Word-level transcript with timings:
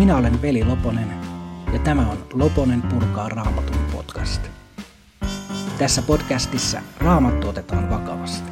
Minä 0.00 0.16
olen 0.16 0.42
Veli 0.42 0.64
Loponen 0.64 1.08
ja 1.72 1.78
tämä 1.78 2.10
on 2.10 2.26
Loponen 2.32 2.82
purkaa 2.82 3.28
raamatun 3.28 3.76
podcast. 3.92 4.42
Tässä 5.78 6.02
podcastissa 6.02 6.80
raamattu 6.98 7.48
otetaan 7.48 7.90
vakavasti. 7.90 8.50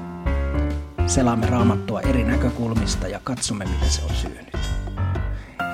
Selaamme 1.06 1.46
raamattua 1.46 2.00
eri 2.00 2.24
näkökulmista 2.24 3.08
ja 3.08 3.20
katsomme, 3.24 3.64
mitä 3.64 3.86
se 3.86 4.02
on 4.02 4.14
syönyt. 4.14 4.56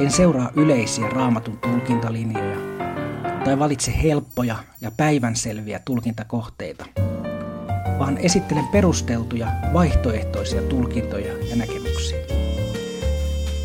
En 0.01 0.11
seuraa 0.11 0.51
yleisiä 0.57 1.09
raamatun 1.09 1.59
tulkintalinjoja 1.59 2.57
tai 3.45 3.59
valitse 3.59 4.03
helppoja 4.03 4.57
ja 4.81 4.91
päivänselviä 4.97 5.79
tulkintakohteita, 5.85 6.87
vaan 7.99 8.19
esittelen 8.19 8.69
perusteltuja, 8.69 9.49
vaihtoehtoisia 9.73 10.63
tulkintoja 10.63 11.33
ja 11.33 11.57
näkemyksiä. 11.57 12.19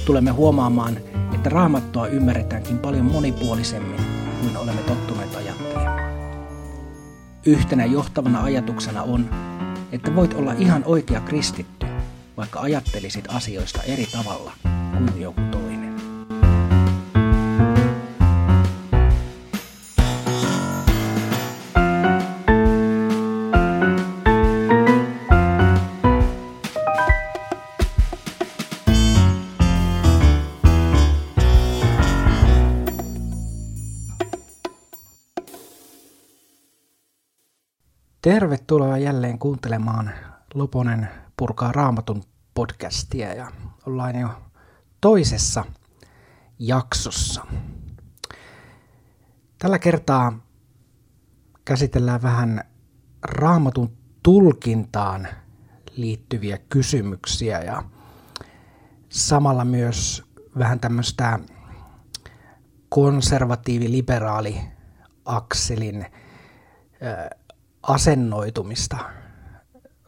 Tulemme 0.05 0.31
huomaamaan, 0.31 0.97
että 1.39 1.49
raamattua 1.49 2.07
ymmärretäänkin 2.07 2.77
paljon 2.77 3.05
monipuolisemmin 3.05 4.02
kuin 4.41 4.57
olemme 4.57 4.81
tottuneet 4.81 5.35
ajattelemaan. 5.35 6.11
Yhtenä 7.45 7.85
johtavana 7.85 8.43
ajatuksena 8.43 9.03
on, 9.03 9.30
että 9.91 10.16
voit 10.16 10.33
olla 10.33 10.53
ihan 10.53 10.83
oikea 10.85 11.20
kristitty, 11.20 11.85
vaikka 12.38 12.59
ajattelisit 12.59 13.25
asioista 13.27 13.83
eri 13.83 14.05
tavalla 14.11 14.52
kuin 14.63 15.21
joku 15.21 15.41
toinen. 15.41 15.58
Tervetuloa 38.22 38.98
jälleen 38.98 39.39
kuuntelemaan 39.39 40.12
Loponen 40.53 41.09
purkaa 41.38 41.72
raamatun 41.72 42.23
podcastia 42.53 43.34
ja 43.34 43.52
ollaan 43.86 44.20
jo 44.20 44.30
toisessa 45.02 45.66
jaksossa. 46.59 47.45
Tällä 49.59 49.80
kertaa 49.80 50.40
käsitellään 51.66 52.22
vähän 52.22 52.64
raamatun 53.22 53.97
tulkintaan 54.23 55.28
liittyviä 55.95 56.58
kysymyksiä 56.70 57.59
ja 57.59 57.84
samalla 59.09 59.66
myös 59.66 60.23
vähän 60.58 60.80
tämmöistä 60.80 61.40
konservatiivi-liberaali 62.90 64.62
akselin 65.25 66.06
asennoitumista 67.83 68.97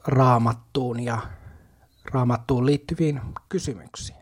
raamattuun 0.08 1.00
ja 1.00 1.17
raamattuun 2.05 2.66
liittyviin 2.66 3.22
kysymyksiin. 3.50 4.22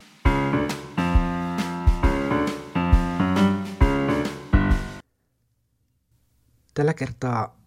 Tällä 6.73 6.93
kertaa 6.93 7.59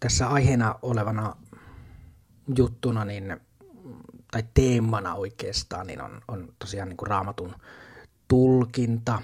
tässä 0.00 0.28
aiheena 0.28 0.74
olevana 0.82 1.36
juttuna 2.56 3.04
niin, 3.04 3.40
tai 4.30 4.44
teemana 4.54 5.14
oikeastaan 5.14 5.86
niin 5.86 6.02
on, 6.02 6.20
on 6.28 6.48
tosiaan 6.58 6.88
niin 6.88 6.96
kuin 6.96 7.08
raamatun 7.08 7.54
tulkinta 8.28 9.22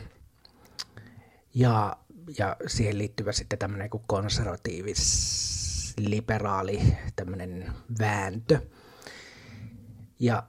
ja, 1.55 1.97
ja 2.39 2.57
siihen 2.67 2.99
liittyvä 2.99 3.33
sitten 3.33 3.59
tämmöinen 3.59 3.91
konservatiivis 4.07 5.56
liberaali 5.97 6.97
tämmöinen 7.17 7.73
vääntö. 7.99 8.61
Ja 10.21 10.43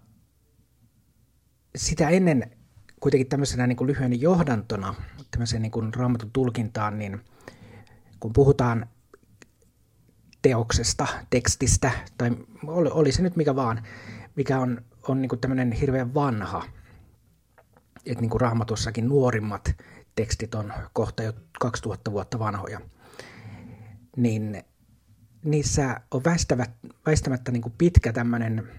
sitä 1.75 2.09
ennen 2.09 2.51
kuitenkin 2.99 3.29
tämmöisenä 3.29 3.67
niin 3.67 3.77
kuin 3.77 3.87
lyhyen 3.87 4.21
johdantona 4.21 4.95
tämmöiseen 5.31 5.61
niin 5.61 5.71
kuin 5.71 5.93
raamatun 5.93 6.31
tulkintaan, 6.31 6.99
niin 6.99 7.21
kun 8.19 8.33
puhutaan 8.33 8.89
teoksesta, 10.41 11.07
tekstistä, 11.29 11.91
tai 12.17 12.31
oli, 12.67 12.89
oli 12.91 13.11
se 13.11 13.21
nyt 13.21 13.35
mikä 13.35 13.55
vaan, 13.55 13.83
mikä 14.35 14.59
on, 14.59 14.81
on 15.07 15.21
niin 15.21 15.29
kuin 15.29 15.39
tämmöinen 15.39 15.71
hirveän 15.71 16.13
vanha, 16.13 16.63
että 18.05 18.21
niin 18.21 18.29
kuin 18.29 18.41
raamatussakin 18.41 19.07
nuorimmat 19.07 19.75
tekstit 20.15 20.55
on 20.55 20.73
kohta 20.93 21.23
jo 21.23 21.33
2000 21.59 22.11
vuotta 22.11 22.39
vanhoja, 22.39 22.81
niin 24.17 24.63
niissä 25.51 26.01
on 26.11 26.21
väistämättä, 27.05 27.51
niin 27.51 27.61
kuin 27.61 27.73
pitkä 27.77 28.13
tämmöinen, 28.13 28.71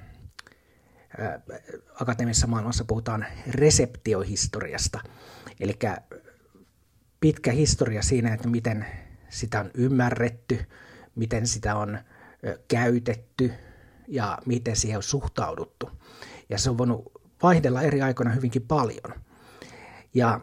akateemisessa 2.01 2.47
maailmassa 2.47 2.85
puhutaan 2.85 3.27
reseptiohistoriasta, 3.49 5.01
eli 5.61 5.79
pitkä 7.21 7.53
historia 7.53 8.03
siinä, 8.03 8.35
että 8.35 8.49
miten 8.49 8.87
sitä 9.29 9.61
on 9.61 9.71
ymmärretty, 9.75 10.65
miten 11.15 11.47
sitä 11.47 11.77
on 11.77 11.99
käytetty 12.69 13.53
ja 14.09 14.39
miten 14.47 14.77
siihen 14.77 14.97
on 14.97 15.03
suhtauduttu. 15.03 15.91
Ja 16.49 16.59
se 16.59 16.71
on 16.71 16.79
voinut 16.79 17.13
vaihdella 17.43 17.83
eri 17.83 18.03
aikoina 18.03 18.33
hyvinkin 18.33 18.63
paljon. 18.63 19.21
Ja 20.15 20.41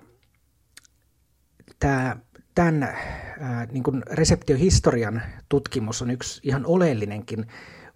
tämä 1.79 2.17
tämän 2.55 2.83
ää, 2.83 3.65
niin 3.71 3.83
kuin 3.83 4.03
reseptiohistorian 4.11 5.21
tutkimus 5.49 6.01
on 6.01 6.11
yksi 6.11 6.41
ihan 6.43 6.65
oleellinenkin 6.65 7.47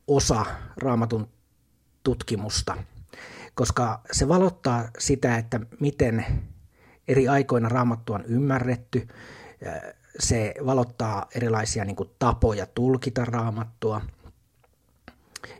osa 0.07 0.45
raamatun 0.77 1.29
tutkimusta, 2.03 2.77
koska 3.53 4.01
se 4.11 4.27
valottaa 4.27 4.89
sitä, 4.99 5.37
että 5.37 5.59
miten 5.79 6.25
eri 7.07 7.27
aikoina 7.27 7.69
raamattua 7.69 8.15
on 8.15 8.25
ymmärretty, 8.25 9.07
se 10.19 10.53
valottaa 10.65 11.27
erilaisia 11.35 11.85
niin 11.85 11.95
kuin, 11.95 12.09
tapoja 12.19 12.65
tulkita 12.65 13.25
raamattua, 13.25 14.01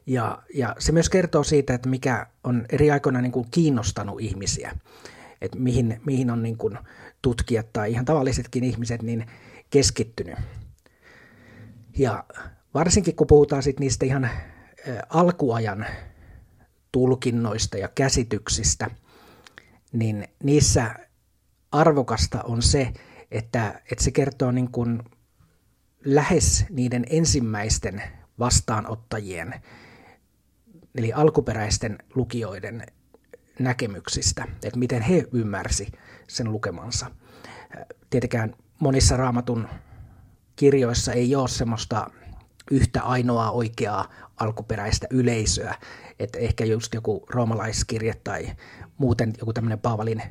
ja, 0.05 0.43
ja 0.53 0.75
se 0.79 0.91
myös 0.91 1.09
kertoo 1.09 1.43
siitä, 1.43 1.73
että 1.73 1.89
mikä 1.89 2.27
on 2.43 2.65
eri 2.69 2.91
aikoina 2.91 3.21
niin 3.21 3.31
kuin, 3.31 3.47
kiinnostanut 3.51 4.21
ihmisiä, 4.21 4.75
että 5.41 5.59
mihin, 5.59 6.01
mihin 6.05 6.31
on 6.31 6.43
niin 6.43 6.57
kuin, 6.57 6.77
tutkijat 7.21 7.73
tai 7.73 7.91
ihan 7.91 8.05
tavallisetkin 8.05 8.63
ihmiset 8.63 9.01
niin 9.01 9.25
keskittynyt. 9.69 10.35
Ja 11.97 12.23
varsinkin 12.73 13.15
kun 13.15 13.27
puhutaan 13.27 13.63
sit 13.63 13.79
niistä 13.79 14.05
ihan 14.05 14.29
alkuajan 15.09 15.85
tulkinnoista 16.91 17.77
ja 17.77 17.87
käsityksistä, 17.87 18.91
niin 19.91 20.27
niissä 20.43 20.95
arvokasta 21.71 22.43
on 22.43 22.61
se, 22.61 22.93
että, 23.31 23.81
että 23.91 24.03
se 24.03 24.11
kertoo 24.11 24.51
niin 24.51 24.71
kuin 24.71 25.03
lähes 26.05 26.65
niiden 26.69 27.05
ensimmäisten 27.09 28.03
vastaanottajien, 28.39 29.55
eli 30.95 31.13
alkuperäisten 31.13 31.97
lukijoiden 32.15 32.83
näkemyksistä, 33.59 34.47
että 34.63 34.79
miten 34.79 35.01
he 35.01 35.27
ymmärsi 35.31 35.87
sen 36.27 36.51
lukemansa. 36.51 37.11
Tietenkään 38.09 38.55
monissa 38.79 39.17
raamatun 39.17 39.67
kirjoissa 40.55 41.13
ei 41.13 41.35
ole 41.35 41.47
semmoista 41.47 42.11
yhtä 42.71 43.01
ainoaa 43.01 43.51
oikeaa 43.51 44.09
alkuperäistä 44.37 45.07
yleisöä, 45.09 45.75
että 46.19 46.39
ehkä 46.39 46.65
just 46.65 46.93
joku 46.93 47.25
roomalaiskirje 47.29 48.13
tai 48.23 48.51
muuten 48.97 49.33
joku 49.39 49.53
tämmöinen 49.53 49.79
Paavalin 49.79 50.23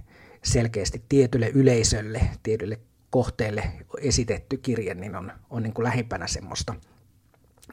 selkeästi 0.44 1.04
tietylle 1.08 1.48
yleisölle, 1.48 2.20
tietylle 2.42 2.78
kohteelle 3.10 3.70
esitetty 4.00 4.56
kirje, 4.56 4.94
niin 4.94 5.16
on, 5.16 5.32
on 5.50 5.62
niin 5.62 5.74
kuin 5.74 5.84
lähimpänä 5.84 6.26
semmoista. 6.26 6.74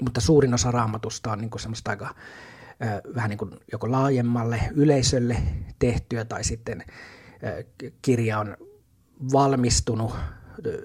Mutta 0.01 0.21
suurin 0.21 0.53
osa 0.53 0.71
raamatusta 0.71 1.31
on 1.31 1.39
niin 1.39 1.49
kuin 1.49 1.61
semmoista 1.61 1.91
aika 1.91 2.15
vähän 3.15 3.29
niin 3.29 3.37
kuin 3.37 3.51
joko 3.71 3.91
laajemmalle 3.91 4.59
yleisölle 4.73 5.37
tehtyä 5.79 6.25
tai 6.25 6.43
sitten 6.43 6.83
kirja 8.01 8.39
on 8.39 8.57
valmistunut, 9.33 10.15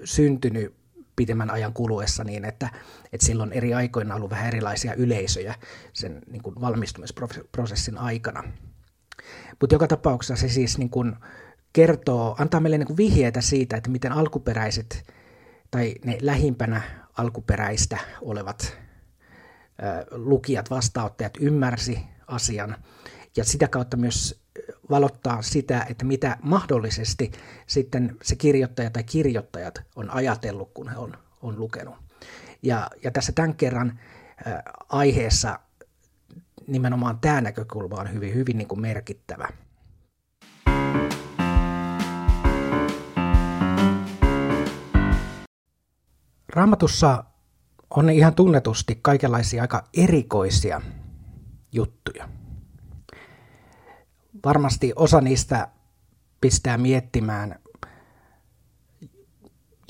syntynyt 0.03 0.73
pitemmän 1.15 1.49
ajan 1.49 1.73
kuluessa 1.73 2.23
niin, 2.23 2.45
että, 2.45 2.69
että 3.13 3.25
silloin 3.25 3.53
eri 3.53 3.73
aikoina 3.73 4.13
on 4.15 4.17
ollut 4.17 4.31
vähän 4.31 4.47
erilaisia 4.47 4.93
yleisöjä 4.93 5.55
sen 5.93 6.21
niin 6.27 6.41
kuin 6.43 6.61
valmistumisprosessin 6.61 7.97
aikana. 7.97 8.43
Mutta 9.61 9.75
joka 9.75 9.87
tapauksessa 9.87 10.35
se 10.35 10.53
siis 10.53 10.77
niin 10.77 10.89
kuin 10.89 11.15
kertoo, 11.73 12.35
antaa 12.39 12.59
meille 12.59 12.77
niin 12.77 12.87
kuin 12.87 12.97
vihjeitä 12.97 13.41
siitä, 13.41 13.77
että 13.77 13.89
miten 13.89 14.11
alkuperäiset 14.11 15.13
tai 15.71 15.95
ne 16.05 16.17
lähimpänä 16.21 16.81
alkuperäistä 17.17 17.97
olevat 18.21 18.77
lukijat, 20.11 20.69
vastaanottajat 20.69 21.33
ymmärsi 21.39 21.99
asian 22.27 22.75
ja 23.37 23.43
sitä 23.45 23.67
kautta 23.67 23.97
myös 23.97 24.41
valottaa 24.89 25.41
sitä, 25.41 25.85
että 25.89 26.05
mitä 26.05 26.37
mahdollisesti 26.41 27.31
sitten 27.67 28.17
se 28.21 28.35
kirjoittaja 28.35 28.89
tai 28.89 29.03
kirjoittajat 29.03 29.81
on 29.95 30.09
ajatellut, 30.09 30.71
kun 30.73 30.89
he 30.89 30.97
on, 30.97 31.13
on 31.41 31.59
lukenut. 31.59 31.95
Ja, 32.63 32.89
ja 33.03 33.11
tässä 33.11 33.31
tämän 33.31 33.55
kerran 33.55 33.99
aiheessa 34.89 35.59
nimenomaan 36.67 37.19
tämä 37.19 37.41
näkökulma 37.41 37.95
on 37.95 38.13
hyvin, 38.13 38.33
hyvin 38.33 38.57
niin 38.57 38.67
kuin 38.67 38.81
merkittävä. 38.81 39.47
Raamatussa 46.49 47.23
on 47.95 48.09
ihan 48.09 48.35
tunnetusti 48.35 48.99
kaikenlaisia 49.01 49.61
aika 49.61 49.83
erikoisia 49.97 50.81
juttuja. 51.71 52.29
Varmasti 54.45 54.93
osa 54.95 55.21
niistä 55.21 55.67
pistää 56.41 56.77
miettimään 56.77 57.59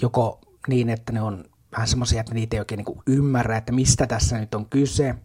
joko 0.01 0.41
niin, 0.67 0.89
että 0.89 1.13
ne 1.13 1.21
on 1.21 1.45
vähän 1.71 1.87
semmoisia, 1.87 2.19
että 2.19 2.33
niitä 2.33 2.55
ei 2.55 2.59
oikein 2.59 2.83
niin 2.85 3.01
ymmärrä, 3.07 3.57
että 3.57 3.71
mistä 3.71 4.07
tässä 4.07 4.37
nyt 4.37 4.55
on 4.55 4.65
kyse, 4.65 5.15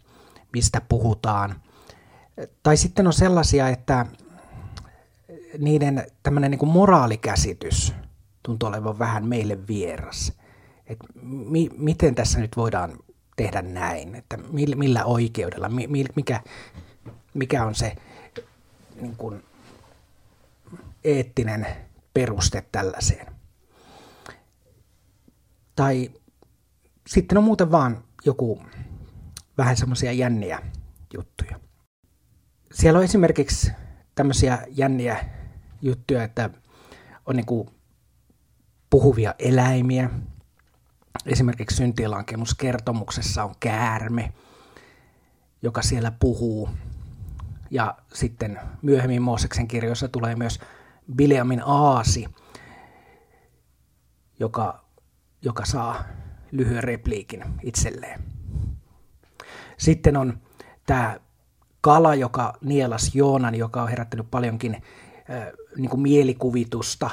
mistä 0.52 0.80
puhutaan. 0.80 1.60
Tai 2.62 2.76
sitten 2.76 3.06
on 3.06 3.12
sellaisia, 3.12 3.68
että 3.68 4.06
niiden 5.58 6.06
tämmöinen 6.22 6.50
niin 6.50 6.68
moraalikäsitys 6.68 7.94
tuntuu 8.42 8.68
olevan 8.68 8.98
vähän 8.98 9.26
meille 9.26 9.66
vieras– 9.66 10.32
että 10.86 11.06
mi, 11.22 11.70
miten 11.76 12.14
tässä 12.14 12.40
nyt 12.40 12.56
voidaan 12.56 12.98
tehdä 13.36 13.62
näin, 13.62 14.14
että 14.14 14.36
millä 14.76 15.04
oikeudella, 15.04 15.68
mikä, 16.16 16.40
mikä 17.34 17.64
on 17.64 17.74
se 17.74 17.96
niin 19.00 19.16
kuin, 19.16 19.42
eettinen 21.04 21.66
peruste 22.14 22.64
tällaiseen. 22.72 23.26
Tai 25.76 26.10
sitten 27.06 27.38
on 27.38 27.44
muuten 27.44 27.70
vaan 27.70 28.04
joku 28.24 28.62
vähän 29.58 29.76
semmoisia 29.76 30.12
jänniä 30.12 30.62
juttuja. 31.14 31.60
Siellä 32.72 32.98
on 32.98 33.04
esimerkiksi 33.04 33.72
tämmöisiä 34.14 34.58
jänniä 34.70 35.24
juttuja, 35.82 36.24
että 36.24 36.50
on 37.26 37.36
niin 37.36 37.46
kuin 37.46 37.68
puhuvia 38.90 39.34
eläimiä, 39.38 40.10
Esimerkiksi 41.26 41.76
syntilankemuskertomuksessa 41.76 43.44
on 43.44 43.54
käärme, 43.60 44.32
joka 45.62 45.82
siellä 45.82 46.10
puhuu. 46.10 46.68
Ja 47.70 47.96
sitten 48.12 48.60
myöhemmin 48.82 49.22
Mooseksen 49.22 49.68
kirjoissa 49.68 50.08
tulee 50.08 50.36
myös 50.36 50.60
Bileamin 51.16 51.62
aasi, 51.64 52.26
joka, 54.40 54.84
joka 55.42 55.64
saa 55.64 56.04
lyhyen 56.52 56.84
repliikin 56.84 57.44
itselleen. 57.62 58.22
Sitten 59.76 60.16
on 60.16 60.40
tämä 60.86 61.20
kala, 61.80 62.14
joka 62.14 62.54
nielas 62.60 63.14
Joonan, 63.14 63.54
joka 63.54 63.82
on 63.82 63.88
herättänyt 63.88 64.30
paljonkin 64.30 64.74
äh, 64.74 64.82
niin 65.76 66.00
mielikuvitusta 66.00 67.10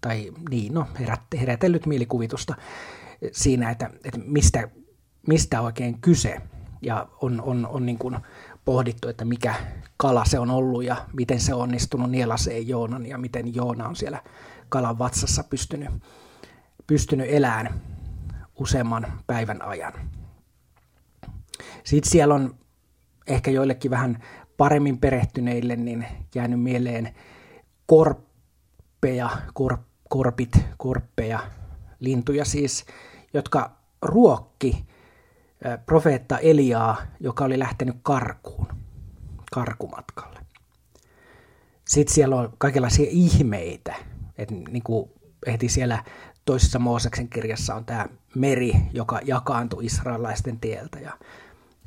tai 0.00 0.32
niin, 0.50 0.74
no, 0.74 0.86
herät, 1.00 1.20
herätellyt 1.40 1.86
mielikuvitusta 1.86 2.54
siinä, 3.32 3.70
että, 3.70 3.90
että 4.04 4.20
mistä, 4.24 4.68
mistä 5.26 5.60
oikein 5.60 6.00
kyse. 6.00 6.40
Ja 6.82 7.08
on, 7.22 7.40
on, 7.40 7.66
on 7.66 7.86
niin 7.86 7.98
kuin 7.98 8.16
pohdittu, 8.64 9.08
että 9.08 9.24
mikä 9.24 9.54
kala 9.96 10.24
se 10.24 10.38
on 10.38 10.50
ollut 10.50 10.84
ja 10.84 11.06
miten 11.12 11.40
se 11.40 11.54
on 11.54 11.60
onnistunut 11.60 12.10
nielaseen 12.10 12.68
Joonan 12.68 13.06
ja 13.06 13.18
miten 13.18 13.54
Joona 13.54 13.88
on 13.88 13.96
siellä 13.96 14.22
kalan 14.68 14.98
vatsassa 14.98 15.44
pystynyt, 15.44 15.88
pystynyt 16.86 17.26
elämään 17.30 17.80
useamman 18.58 19.06
päivän 19.26 19.62
ajan. 19.62 19.92
Sitten 21.84 22.10
siellä 22.10 22.34
on 22.34 22.54
ehkä 23.26 23.50
joillekin 23.50 23.90
vähän 23.90 24.24
paremmin 24.56 24.98
perehtyneille 24.98 25.76
niin 25.76 26.06
jäänyt 26.34 26.62
mieleen 26.62 27.14
korppeja, 27.86 29.30
korp, 29.54 29.87
korpit, 30.08 30.64
korppeja, 30.78 31.40
lintuja 32.00 32.44
siis, 32.44 32.86
jotka 33.34 33.70
ruokki 34.02 34.84
profeetta 35.86 36.38
Eliaa, 36.38 36.96
joka 37.20 37.44
oli 37.44 37.58
lähtenyt 37.58 37.96
karkuun, 38.02 38.66
karkumatkalle. 39.52 40.40
Sitten 41.88 42.14
siellä 42.14 42.36
on 42.36 42.52
kaikenlaisia 42.58 43.06
ihmeitä, 43.10 43.94
että 44.38 44.54
niin 44.54 44.82
kuin 44.82 45.10
heti 45.46 45.68
siellä 45.68 46.04
toisessa 46.44 46.78
Mooseksen 46.78 47.28
kirjassa 47.28 47.74
on 47.74 47.84
tämä 47.84 48.06
meri, 48.34 48.72
joka 48.92 49.20
jakaantui 49.24 49.86
israelaisten 49.86 50.60
tieltä 50.60 50.98
ja 50.98 51.12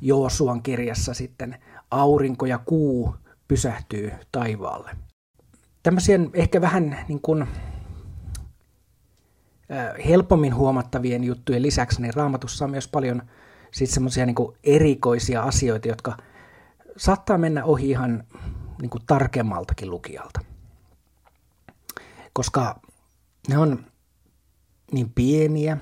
Joosuan 0.00 0.62
kirjassa 0.62 1.14
sitten 1.14 1.58
aurinko 1.90 2.46
ja 2.46 2.58
kuu 2.58 3.16
pysähtyy 3.48 4.12
taivaalle. 4.32 4.90
Tämmöisiä 5.82 6.18
ehkä 6.34 6.60
vähän 6.60 6.98
niin 7.08 7.20
kuin 7.20 7.46
helpommin 10.08 10.54
huomattavien 10.54 11.24
juttujen 11.24 11.62
lisäksi, 11.62 12.02
niin 12.02 12.14
raamatussa 12.14 12.64
on 12.64 12.70
myös 12.70 12.88
paljon 12.88 13.22
sitten 13.70 13.94
semmoisia 13.94 14.26
niin 14.26 14.36
erikoisia 14.64 15.42
asioita, 15.42 15.88
jotka 15.88 16.16
saattaa 16.96 17.38
mennä 17.38 17.64
ohi 17.64 17.90
ihan 17.90 18.24
niin 18.82 18.90
kuin 18.90 19.02
tarkemmaltakin 19.06 19.90
lukijalta. 19.90 20.40
Koska 22.32 22.80
ne 23.48 23.58
on 23.58 23.84
niin 24.92 25.10
pieniä, 25.14 25.76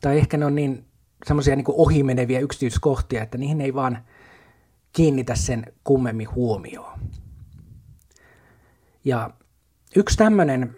tai 0.00 0.18
ehkä 0.18 0.36
ne 0.36 0.46
on 0.46 0.54
niin 0.54 0.84
semmoisia 1.26 1.56
niin 1.56 1.64
ohimeneviä 1.68 2.40
yksityiskohtia, 2.40 3.22
että 3.22 3.38
niihin 3.38 3.60
ei 3.60 3.74
vaan 3.74 3.98
kiinnitä 4.92 5.34
sen 5.34 5.72
kummemmin 5.84 6.34
huomioon. 6.34 7.00
Ja 9.04 9.30
yksi 9.96 10.16
tämmöinen 10.16 10.76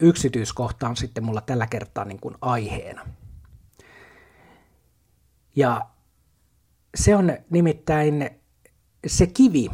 yksityiskohta 0.00 0.88
on 0.88 0.96
sitten 0.96 1.24
mulla 1.24 1.40
tällä 1.40 1.66
kertaa 1.66 2.04
niin 2.04 2.20
kuin 2.20 2.34
aiheena. 2.40 3.06
Ja 5.56 5.86
se 6.94 7.16
on 7.16 7.32
nimittäin 7.50 8.30
se 9.06 9.26
kivi, 9.26 9.70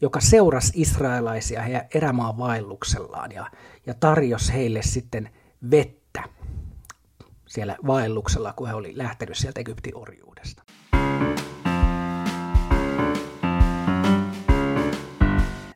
joka 0.00 0.20
seurasi 0.20 0.72
israelaisia 0.80 1.62
heidän 1.62 1.86
erämaan 1.94 2.38
vaelluksellaan 2.38 3.32
ja, 3.32 3.50
ja 3.86 3.94
tarjosi 3.94 4.52
heille 4.52 4.82
sitten 4.82 5.30
vettä 5.70 6.22
siellä 7.46 7.76
vaelluksella, 7.86 8.52
kun 8.52 8.68
he 8.68 8.74
oli 8.74 8.98
lähtenyt 8.98 9.36
sieltä 9.36 9.60
Egyptin 9.60 9.96
orjuudesta. 9.96 10.62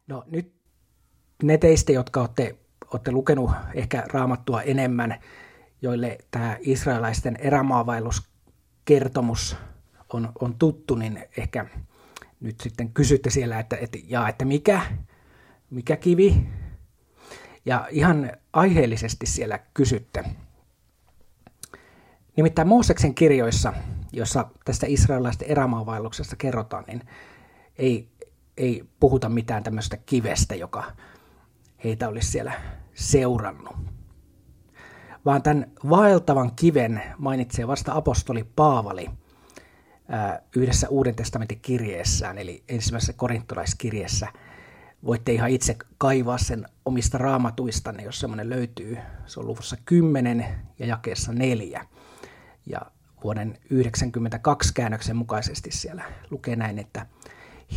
No 0.07 0.25
nyt 0.27 0.55
ne 1.43 1.59
teistä, 1.59 1.93
jotka 1.93 2.21
olette 2.21 2.59
olette 2.93 3.13
lukenut 3.13 3.51
ehkä 3.75 4.05
raamattua 4.13 4.63
enemmän, 4.63 5.21
joille 5.83 6.19
tämä 6.31 6.57
israelaisten 6.61 7.37
erämaavaelluskertomus 7.41 9.57
on, 10.13 10.33
on 10.41 10.55
tuttu, 10.55 10.95
niin 10.95 11.25
ehkä 11.37 11.67
nyt 12.41 12.61
sitten 12.61 12.93
kysytte 12.93 13.31
siellä, 13.31 13.59
että, 13.59 13.77
että, 13.77 13.99
ja, 14.05 14.29
että 14.29 14.45
mikä, 14.45 14.81
mikä 15.71 15.97
kivi? 15.97 16.49
Ja 17.65 17.89
ihan 17.91 18.33
aiheellisesti 18.53 19.27
siellä 19.27 19.59
kysytte. 19.75 20.25
Nimittäin 22.37 22.69
Mooseksen 22.69 23.15
kirjoissa, 23.15 23.73
jossa 24.13 24.51
tästä 24.65 24.87
israelaisten 24.89 25.51
erämaavaelluksesta 25.51 26.37
kerrotaan, 26.37 26.85
niin 26.87 27.03
ei, 27.79 28.09
ei 28.57 28.85
puhuta 29.01 29.29
mitään 29.29 29.63
tämmöistä 29.63 29.97
kivestä, 29.97 30.55
joka 30.55 30.93
heitä 31.85 32.09
olisi 32.09 32.31
siellä 32.31 32.53
seurannut. 32.95 33.77
Vaan 35.25 35.43
tämän 35.43 35.71
vaeltavan 35.91 36.53
kiven 36.57 37.03
mainitsee 37.19 37.67
vasta 37.67 37.95
apostoli 37.95 38.45
Paavali 38.57 39.11
yhdessä 40.57 40.89
Uuden 40.89 41.15
testamentin 41.15 41.61
kirjeessään, 41.61 42.39
eli 42.39 42.63
ensimmäisessä 42.69 43.13
korintolaiskirjeessä. 43.13 44.29
Voitte 45.05 45.33
ihan 45.33 45.51
itse 45.51 45.77
kaivaa 45.99 46.39
sen 46.39 46.69
omista 46.85 47.19
raamatuistanne, 47.19 48.03
jos 48.03 48.21
semmoinen 48.21 48.51
löytyy. 48.51 48.99
Se 49.27 49.41
on 49.41 49.47
luvussa 49.47 49.77
10 49.85 50.47
ja 50.79 50.87
jakeessa 50.87 51.33
4. 51.33 51.87
Ja 52.67 52.81
vuoden 53.25 53.49
1992 53.49 54.75
käännöksen 54.75 55.17
mukaisesti 55.17 55.71
siellä 55.73 56.05
lukee 56.31 56.57
näin, 56.57 56.79
että 56.79 57.07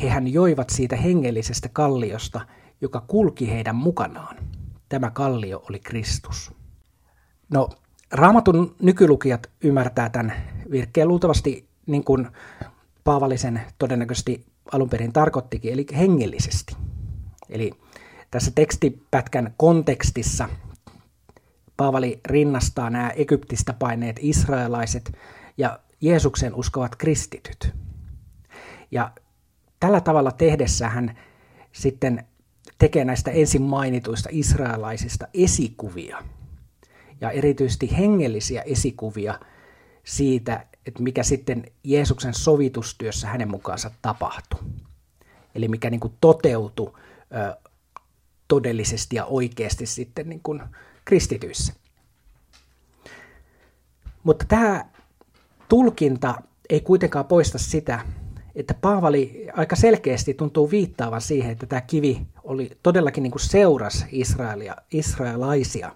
hehän 0.01 0.27
joivat 0.27 0.69
siitä 0.69 0.95
hengellisestä 0.95 1.69
kalliosta– 1.73 2.41
joka 2.81 3.03
kulki 3.07 3.51
heidän 3.51 3.75
mukanaan. 3.75 4.37
Tämä 4.89 5.09
kallio 5.09 5.63
oli 5.69 5.79
Kristus. 5.79 6.51
No, 7.49 7.69
raamatun 8.11 8.75
nykylukijat 8.81 9.49
ymmärtää 9.63 10.09
tämän 10.09 10.33
virkkeen 10.71 11.07
luultavasti 11.07 11.67
niin 11.85 12.03
kuin 12.03 12.27
Paavallisen 13.03 13.61
todennäköisesti 13.77 14.45
alun 14.71 14.89
perin 14.89 15.13
tarkoittikin, 15.13 15.73
eli 15.73 15.85
hengellisesti. 15.97 16.75
Eli 17.49 17.71
tässä 18.31 18.51
tekstipätkän 18.55 19.53
kontekstissa 19.57 20.49
Paavali 21.77 22.19
rinnastaa 22.25 22.89
nämä 22.89 23.09
Egyptistä 23.09 23.73
paineet 23.73 24.19
israelaiset 24.19 25.17
ja 25.57 25.79
Jeesuksen 26.01 26.55
uskovat 26.55 26.95
kristityt. 26.95 27.73
Ja 28.91 29.11
tällä 29.79 30.01
tavalla 30.01 30.31
tehdessä 30.31 30.89
hän 30.89 31.17
sitten 31.71 32.27
tekee 32.81 33.05
näistä 33.05 33.31
ensin 33.31 33.61
mainituista 33.61 34.29
israelaisista 34.31 35.27
esikuvia 35.33 36.23
ja 37.21 37.31
erityisesti 37.31 37.97
hengellisiä 37.97 38.61
esikuvia 38.61 39.39
siitä, 40.03 40.65
että 40.85 41.03
mikä 41.03 41.23
sitten 41.23 41.63
Jeesuksen 41.83 42.33
sovitustyössä 42.33 43.27
hänen 43.27 43.51
mukaansa 43.51 43.91
tapahtui. 44.01 44.59
Eli 45.55 45.67
mikä 45.67 45.89
niin 45.89 45.99
kuin 45.99 46.13
toteutui 46.21 46.93
ö, 46.93 47.57
todellisesti 48.47 49.15
ja 49.15 49.25
oikeasti 49.25 49.85
sitten 49.85 50.29
niin 50.29 50.41
kuin 50.43 50.61
kristityissä. 51.05 51.73
Mutta 54.23 54.45
tämä 54.47 54.85
tulkinta 55.69 56.41
ei 56.69 56.79
kuitenkaan 56.79 57.25
poista 57.25 57.57
sitä, 57.57 57.99
että 58.55 58.73
Paavali 58.73 59.47
aika 59.53 59.75
selkeästi 59.75 60.33
tuntuu 60.33 60.71
viittaavan 60.71 61.21
siihen, 61.21 61.51
että 61.51 61.65
tämä 61.65 61.81
kivi 61.81 62.27
oli 62.43 62.71
todellakin 62.83 63.23
niin 63.23 63.33
seuras 63.37 64.05
Israelia, 64.11 64.75
israelaisia 64.91 65.95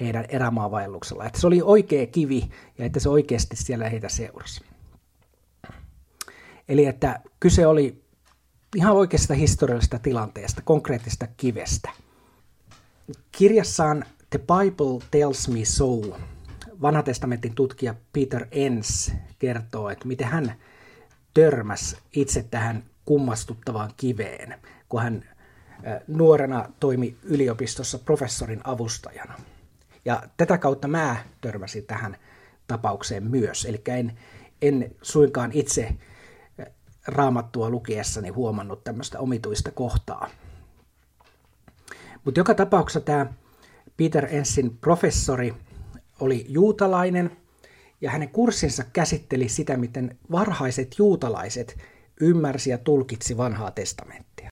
heidän 0.00 0.24
erämaavaelluksella. 0.28 1.26
Että 1.26 1.40
se 1.40 1.46
oli 1.46 1.62
oikea 1.62 2.06
kivi 2.06 2.50
ja 2.78 2.84
että 2.84 3.00
se 3.00 3.08
oikeasti 3.08 3.56
siellä 3.56 3.88
heitä 3.88 4.08
seurasi. 4.08 4.60
Eli 6.68 6.86
että 6.86 7.20
kyse 7.40 7.66
oli 7.66 8.02
ihan 8.76 8.92
oikeasta 8.92 9.34
historiallisesta 9.34 9.98
tilanteesta, 9.98 10.62
konkreettisesta 10.64 11.26
kivestä. 11.36 11.90
Kirjassaan 13.32 14.04
The 14.30 14.38
Bible 14.38 15.06
Tells 15.10 15.48
Me 15.48 15.64
So 15.64 16.18
vanha 16.82 17.02
testamentin 17.02 17.54
tutkija 17.54 17.94
Peter 18.12 18.46
Enns 18.50 19.12
kertoo, 19.38 19.90
että 19.90 20.08
miten 20.08 20.26
hän 20.26 20.54
törmäsi 21.34 21.96
itse 22.12 22.42
tähän 22.50 22.84
kummastuttavaan 23.04 23.90
kiveen, 23.96 24.60
kun 24.88 25.02
hän 25.02 25.24
nuorena 26.06 26.68
toimi 26.80 27.16
yliopistossa 27.22 27.98
professorin 27.98 28.60
avustajana. 28.64 29.34
Ja 30.04 30.22
tätä 30.36 30.58
kautta 30.58 30.88
mä 30.88 31.16
törmäsin 31.40 31.86
tähän 31.86 32.16
tapaukseen 32.66 33.30
myös. 33.30 33.64
Eli 33.64 33.82
en, 33.88 34.18
en 34.62 34.96
suinkaan 35.02 35.50
itse 35.52 35.96
raamattua 37.06 37.70
lukiessani 37.70 38.28
huomannut 38.28 38.84
tämmöistä 38.84 39.18
omituista 39.18 39.70
kohtaa. 39.70 40.28
Mutta 42.24 42.40
joka 42.40 42.54
tapauksessa 42.54 43.00
tämä 43.00 43.26
Peter 43.96 44.26
Ensin 44.30 44.78
professori 44.78 45.54
oli 46.20 46.46
juutalainen 46.48 47.36
ja 48.00 48.10
hänen 48.10 48.28
kurssinsa 48.28 48.84
käsitteli 48.92 49.48
sitä, 49.48 49.76
miten 49.76 50.18
varhaiset 50.30 50.94
juutalaiset 50.98 51.78
ymmärsi 52.20 52.70
ja 52.70 52.78
tulkitsi 52.78 53.36
vanhaa 53.36 53.70
testamenttia. 53.70 54.50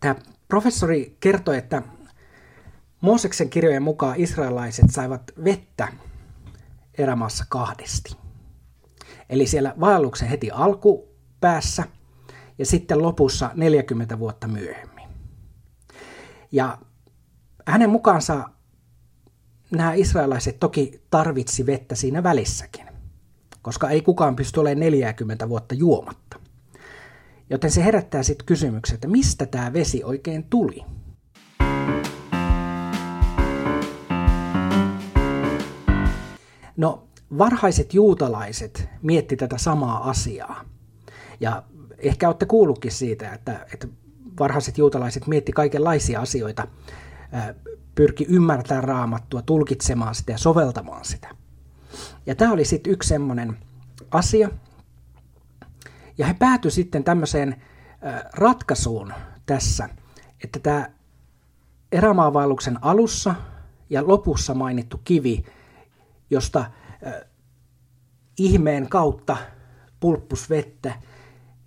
Tämä 0.00 0.14
professori 0.48 1.16
kertoi, 1.20 1.58
että 1.58 1.82
Mooseksen 3.00 3.50
kirjojen 3.50 3.82
mukaan 3.82 4.20
israelaiset 4.20 4.90
saivat 4.90 5.22
vettä 5.44 5.88
erämaassa 6.98 7.44
kahdesti. 7.48 8.16
Eli 9.28 9.46
siellä 9.46 9.74
vaelluksen 9.80 10.28
heti 10.28 10.50
alkupäässä 10.50 11.84
ja 12.58 12.66
sitten 12.66 13.02
lopussa 13.02 13.50
40 13.54 14.18
vuotta 14.18 14.48
myöhemmin. 14.48 15.08
Ja 16.52 16.78
hänen 17.66 17.90
mukaansa 17.90 18.48
nämä 19.74 19.94
israelaiset 19.94 20.60
toki 20.60 21.00
tarvitsi 21.10 21.66
vettä 21.66 21.94
siinä 21.94 22.22
välissäkin, 22.22 22.86
koska 23.62 23.90
ei 23.90 24.02
kukaan 24.02 24.36
pysty 24.36 24.60
olemaan 24.60 24.80
40 24.80 25.48
vuotta 25.48 25.74
juomatta. 25.74 26.40
Joten 27.50 27.70
se 27.70 27.84
herättää 27.84 28.22
sitten 28.22 28.46
kysymyksen, 28.46 28.94
että 28.94 29.08
mistä 29.08 29.46
tämä 29.46 29.72
vesi 29.72 30.04
oikein 30.04 30.44
tuli? 30.44 30.84
No, 36.76 37.08
varhaiset 37.38 37.94
juutalaiset 37.94 38.88
mietti 39.02 39.36
tätä 39.36 39.58
samaa 39.58 40.10
asiaa. 40.10 40.64
Ja 41.40 41.62
ehkä 41.98 42.28
olette 42.28 42.46
kuullutkin 42.46 42.92
siitä, 42.92 43.32
että, 43.32 43.66
että 43.74 43.88
varhaiset 44.38 44.78
juutalaiset 44.78 45.26
mietti 45.26 45.52
kaikenlaisia 45.52 46.20
asioita 46.20 46.68
pyrki 47.94 48.26
ymmärtämään 48.28 48.84
raamattua, 48.84 49.42
tulkitsemaan 49.42 50.14
sitä 50.14 50.32
ja 50.32 50.38
soveltamaan 50.38 51.04
sitä. 51.04 51.28
Ja 52.26 52.34
tämä 52.34 52.52
oli 52.52 52.64
sitten 52.64 52.92
yksi 52.92 53.08
semmoinen 53.08 53.58
asia. 54.10 54.48
Ja 56.18 56.26
he 56.26 56.34
päätyi 56.34 56.70
sitten 56.70 57.04
tämmöiseen 57.04 57.62
ratkaisuun 58.32 59.14
tässä, 59.46 59.88
että 60.44 60.58
tämä 60.58 60.90
erämaavaelluksen 61.92 62.84
alussa 62.84 63.34
ja 63.90 64.08
lopussa 64.08 64.54
mainittu 64.54 65.00
kivi, 65.04 65.44
josta 66.30 66.64
ihmeen 68.38 68.88
kautta 68.88 69.36
pulppus 70.00 70.50
vettä, 70.50 70.94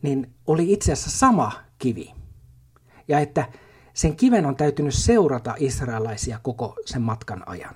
niin 0.02 0.34
oli 0.48 0.74
itse 0.74 0.92
asiassa 0.92 1.18
sama 1.18 1.52
kivi. 1.80 2.14
Ja 3.08 3.20
että 3.20 3.48
sen 3.98 4.16
kiven 4.16 4.46
on 4.46 4.56
täytynyt 4.56 4.94
seurata 4.94 5.56
israelaisia 5.58 6.40
koko 6.44 6.76
sen 6.86 7.02
matkan 7.02 7.44
ajan. 7.46 7.76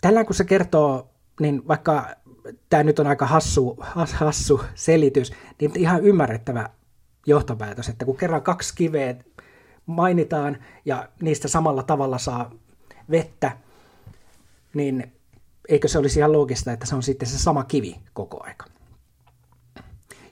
Tällä 0.00 0.24
kun 0.24 0.34
se 0.34 0.44
kertoo, 0.44 1.10
niin 1.40 1.68
vaikka 1.68 2.16
tämä 2.68 2.82
nyt 2.82 2.98
on 2.98 3.06
aika 3.06 3.26
hassu, 3.26 3.78
hassu 4.14 4.60
selitys, 4.74 5.32
niin 5.60 5.72
ihan 5.76 6.04
ymmärrettävä 6.04 6.70
johtopäätös, 7.26 7.88
että 7.88 8.04
kun 8.04 8.16
kerran 8.16 8.42
kaksi 8.42 8.74
kiveä 8.74 9.14
mainitaan 9.86 10.58
ja 10.84 11.08
niistä 11.22 11.48
samalla 11.48 11.82
tavalla 11.82 12.18
saa 12.18 12.50
vettä, 13.10 13.56
niin 14.74 15.12
eikö 15.68 15.88
se 15.88 15.98
olisi 15.98 16.18
ihan 16.18 16.32
loogista, 16.32 16.72
että 16.72 16.86
se 16.86 16.94
on 16.94 17.02
sitten 17.02 17.28
se 17.28 17.38
sama 17.38 17.64
kivi 17.64 18.00
koko 18.12 18.44
aika. 18.44 18.79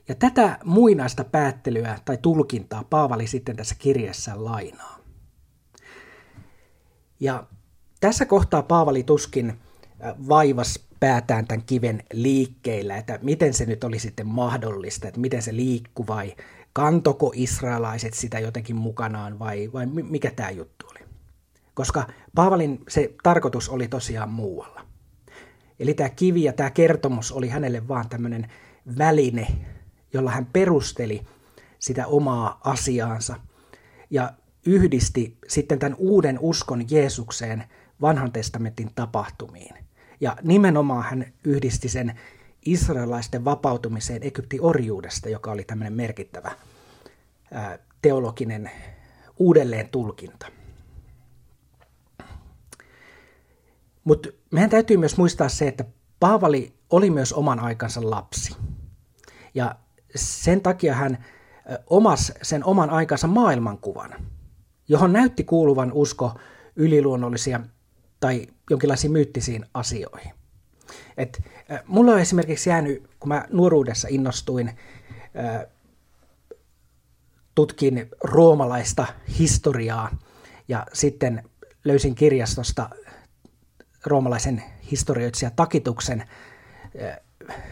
Ja 0.09 0.15
tätä 0.15 0.59
muinaista 0.63 1.23
päättelyä 1.23 1.99
tai 2.05 2.17
tulkintaa 2.21 2.83
Paavali 2.83 3.27
sitten 3.27 3.55
tässä 3.55 3.75
kirjassa 3.79 4.43
lainaa. 4.45 4.99
Ja 7.19 7.43
tässä 7.99 8.25
kohtaa 8.25 8.63
Paavali 8.63 9.03
tuskin 9.03 9.49
äh, 9.49 10.15
vaivas 10.29 10.87
päätään 10.99 11.47
tämän 11.47 11.63
kiven 11.65 12.03
liikkeillä, 12.13 12.97
että 12.97 13.19
miten 13.21 13.53
se 13.53 13.65
nyt 13.65 13.83
oli 13.83 13.99
sitten 13.99 14.27
mahdollista, 14.27 15.07
että 15.07 15.19
miten 15.19 15.41
se 15.41 15.55
liikkui 15.55 16.07
vai 16.07 16.35
kantoko 16.73 17.31
israelaiset 17.35 18.13
sitä 18.13 18.39
jotenkin 18.39 18.75
mukanaan 18.75 19.39
vai, 19.39 19.69
vai 19.73 19.85
mikä 19.85 20.31
tämä 20.31 20.49
juttu 20.49 20.85
oli. 20.91 20.99
Koska 21.73 22.07
Paavalin 22.35 22.83
se 22.87 23.13
tarkoitus 23.23 23.69
oli 23.69 23.87
tosiaan 23.87 24.29
muualla. 24.29 24.85
Eli 25.79 25.93
tämä 25.93 26.09
kivi 26.09 26.43
ja 26.43 26.53
tämä 26.53 26.69
kertomus 26.69 27.31
oli 27.31 27.49
hänelle 27.49 27.87
vaan 27.87 28.09
tämmöinen 28.09 28.51
väline 28.97 29.47
jolla 30.13 30.31
hän 30.31 30.45
perusteli 30.45 31.25
sitä 31.79 32.07
omaa 32.07 32.59
asiaansa 32.63 33.35
ja 34.09 34.33
yhdisti 34.65 35.37
sitten 35.47 35.79
tämän 35.79 35.95
uuden 35.99 36.39
uskon 36.41 36.85
Jeesukseen 36.89 37.63
vanhan 38.01 38.31
testamentin 38.31 38.91
tapahtumiin. 38.95 39.75
Ja 40.21 40.37
nimenomaan 40.41 41.03
hän 41.03 41.33
yhdisti 41.43 41.89
sen 41.89 42.19
israelaisten 42.65 43.45
vapautumiseen 43.45 44.23
Egyptin 44.23 44.61
orjuudesta, 44.61 45.29
joka 45.29 45.51
oli 45.51 45.63
tämmöinen 45.63 45.93
merkittävä 45.93 46.51
teologinen 48.01 48.71
uudelleen 49.37 49.89
tulkinta. 49.89 50.47
Mutta 54.03 54.29
meidän 54.51 54.69
täytyy 54.69 54.97
myös 54.97 55.17
muistaa 55.17 55.49
se, 55.49 55.67
että 55.67 55.85
Paavali 56.19 56.73
oli 56.89 57.09
myös 57.09 57.33
oman 57.33 57.59
aikansa 57.59 58.09
lapsi. 58.09 58.55
Ja 59.53 59.75
sen 60.15 60.61
takia 60.61 60.93
hän 60.93 61.25
omas 61.87 62.33
sen 62.41 62.65
oman 62.65 62.89
aikansa 62.89 63.27
maailmankuvan, 63.27 64.15
johon 64.87 65.13
näytti 65.13 65.43
kuuluvan 65.43 65.91
usko 65.93 66.39
yliluonnollisia 66.75 67.59
tai 68.19 68.47
jonkinlaisiin 68.69 69.11
myyttisiin 69.11 69.65
asioihin. 69.73 70.33
Et, 71.17 71.43
mulla 71.87 72.11
on 72.11 72.19
esimerkiksi 72.19 72.69
jäänyt, 72.69 73.09
kun 73.19 73.29
mä 73.29 73.45
nuoruudessa 73.51 74.07
innostuin, 74.11 74.71
tutkin 77.55 78.09
roomalaista 78.23 79.05
historiaa 79.39 80.17
ja 80.67 80.85
sitten 80.93 81.43
löysin 81.85 82.15
kirjastosta 82.15 82.89
roomalaisen 84.05 84.63
historioitsija 84.91 85.51
Takituksen 85.55 86.27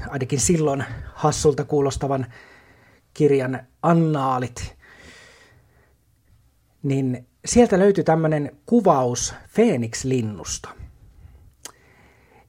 ainakin 0.09 0.39
silloin 0.39 0.83
hassulta 1.13 1.63
kuulostavan 1.63 2.25
kirjan 3.13 3.59
annaalit, 3.81 4.77
niin 6.83 7.27
sieltä 7.45 7.79
löytyi 7.79 8.03
tämmöinen 8.03 8.57
kuvaus 8.65 9.35
Phoenix-linnusta. 9.53 10.69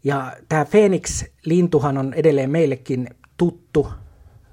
Ja 0.05 0.37
tämä 0.49 0.65
Phoenix-lintuhan 0.65 1.99
on 1.99 2.15
edelleen 2.15 2.51
meillekin 2.51 3.09
tuttu, 3.37 3.89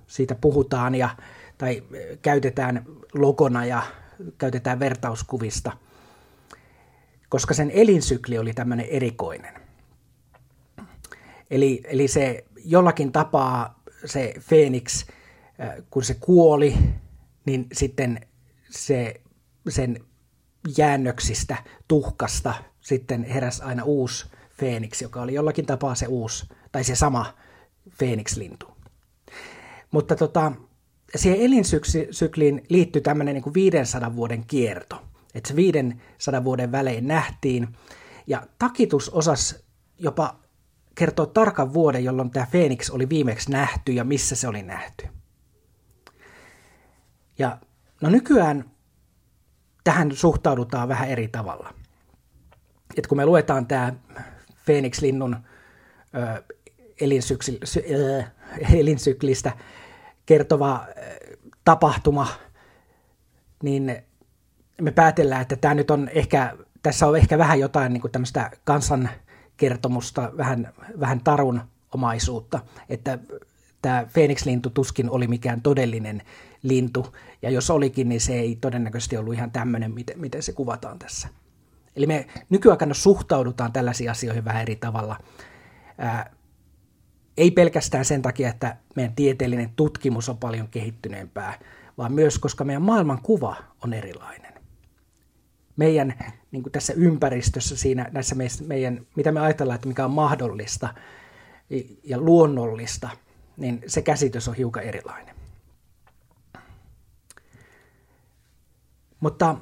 siitä 0.07 0.35
puhutaan 0.35 0.95
ja, 0.95 1.09
tai 1.57 1.83
käytetään 2.21 2.85
logona 3.13 3.65
ja 3.65 3.83
käytetään 4.37 4.79
vertauskuvista, 4.79 5.71
koska 7.29 7.53
sen 7.53 7.71
elinsykli 7.71 8.37
oli 8.37 8.53
tämmöinen 8.53 8.85
erikoinen. 8.85 9.53
Eli, 11.51 11.81
eli 11.83 12.07
se 12.07 12.45
jollakin 12.65 13.11
tapaa 13.11 13.79
se 14.05 14.33
Phoenix, 14.47 15.05
äh, 15.59 15.69
kun 15.89 16.03
se 16.03 16.13
kuoli, 16.13 16.75
niin 17.45 17.67
sitten 17.73 18.27
se, 18.69 19.21
sen 19.69 19.99
jäännöksistä, 20.77 21.57
tuhkasta, 21.87 22.53
sitten 22.81 23.23
heräsi 23.23 23.63
aina 23.63 23.83
uusi 23.83 24.25
Phoenix, 24.57 25.01
joka 25.01 25.21
oli 25.21 25.33
jollakin 25.33 25.65
tapaa 25.65 25.95
se 25.95 26.07
uusi, 26.07 26.45
tai 26.71 26.83
se 26.83 26.95
sama 26.95 27.33
Phoenix-lintu. 27.97 28.75
Mutta 29.91 30.15
tota, 30.15 30.51
siihen 31.15 31.39
elinsykliin 31.41 32.63
liittyy 32.69 33.01
tämmöinen 33.01 33.35
niin 33.35 33.53
500 33.53 34.15
vuoden 34.15 34.45
kierto. 34.45 35.01
Että 35.35 35.47
se 35.47 35.55
500 35.55 36.43
vuoden 36.43 36.71
välein 36.71 37.07
nähtiin. 37.07 37.67
Ja 38.27 38.47
takitus 38.59 39.09
osas 39.09 39.65
jopa 39.97 40.39
kertoa 40.95 41.25
tarkan 41.25 41.73
vuoden, 41.73 42.03
jolloin 42.03 42.31
tämä 42.31 42.47
Phoenix 42.51 42.89
oli 42.89 43.09
viimeksi 43.09 43.51
nähty 43.51 43.91
ja 43.91 44.03
missä 44.03 44.35
se 44.35 44.47
oli 44.47 44.63
nähty. 44.63 45.07
Ja 47.39 47.57
no 48.01 48.09
nykyään 48.09 48.71
tähän 49.83 50.11
suhtaudutaan 50.11 50.87
vähän 50.87 51.09
eri 51.09 51.27
tavalla. 51.27 51.73
Et 52.97 53.07
kun 53.07 53.17
me 53.17 53.25
luetaan 53.25 53.67
tämä 53.67 53.93
Phoenix-linnun 54.65 55.35
ö, 56.15 56.43
ö, 57.91 58.23
elinsyklistä 58.73 59.51
kertova 60.25 60.87
tapahtuma, 61.65 62.27
niin 63.63 64.01
me 64.81 64.91
päätellään, 64.91 65.41
että 65.41 65.55
tämä 65.55 65.73
nyt 65.73 65.91
on 65.91 66.09
ehkä, 66.09 66.57
tässä 66.83 67.07
on 67.07 67.17
ehkä 67.17 67.37
vähän 67.37 67.59
jotain 67.59 67.93
niin 67.93 68.11
tämmöistä 68.11 68.51
kansankertomusta, 69.55 70.31
vähän, 70.37 70.73
vähän 70.99 71.21
tarun 71.23 71.61
omaisuutta, 71.93 72.59
että 72.89 73.19
tämä 73.81 74.07
Phoenix-lintu 74.13 74.69
tuskin 74.69 75.09
oli 75.09 75.27
mikään 75.27 75.61
todellinen 75.61 76.21
lintu, 76.63 77.15
ja 77.41 77.49
jos 77.49 77.69
olikin, 77.69 78.09
niin 78.09 78.21
se 78.21 78.33
ei 78.33 78.55
todennäköisesti 78.55 79.17
ollut 79.17 79.33
ihan 79.33 79.51
tämmöinen, 79.51 79.93
miten, 79.93 80.19
miten 80.19 80.43
se 80.43 80.53
kuvataan 80.53 80.99
tässä. 80.99 81.27
Eli 81.95 82.07
me 82.07 82.27
nykyaikana 82.49 82.93
suhtaudutaan 82.93 83.71
tällaisiin 83.71 84.11
asioihin 84.11 84.45
vähän 84.45 84.61
eri 84.61 84.75
tavalla. 84.75 85.19
Ää, 85.97 86.31
ei 87.37 87.51
pelkästään 87.51 88.05
sen 88.05 88.21
takia, 88.21 88.49
että 88.49 88.77
meidän 88.95 89.15
tieteellinen 89.15 89.69
tutkimus 89.75 90.29
on 90.29 90.37
paljon 90.37 90.67
kehittyneempää, 90.67 91.59
vaan 91.97 92.13
myös 92.13 92.39
koska 92.39 92.63
meidän 92.63 92.81
maailman 92.81 93.21
kuva 93.21 93.55
on 93.83 93.93
erilainen. 93.93 94.44
Meidän 95.75 96.13
niin 96.51 96.63
kuin 96.63 96.71
tässä 96.71 96.93
ympäristössä, 96.93 97.77
siinä, 97.77 98.09
näissä 98.11 98.35
meidän, 98.67 99.07
mitä 99.15 99.31
me 99.31 99.39
ajatellaan, 99.39 99.75
että 99.75 99.87
mikä 99.87 100.05
on 100.05 100.11
mahdollista 100.11 100.93
ja 102.03 102.17
luonnollista, 102.17 103.09
niin 103.57 103.83
se 103.87 104.01
käsitys 104.01 104.47
on 104.47 104.55
hiukan 104.55 104.83
erilainen. 104.83 105.35
Mutta 109.19 109.55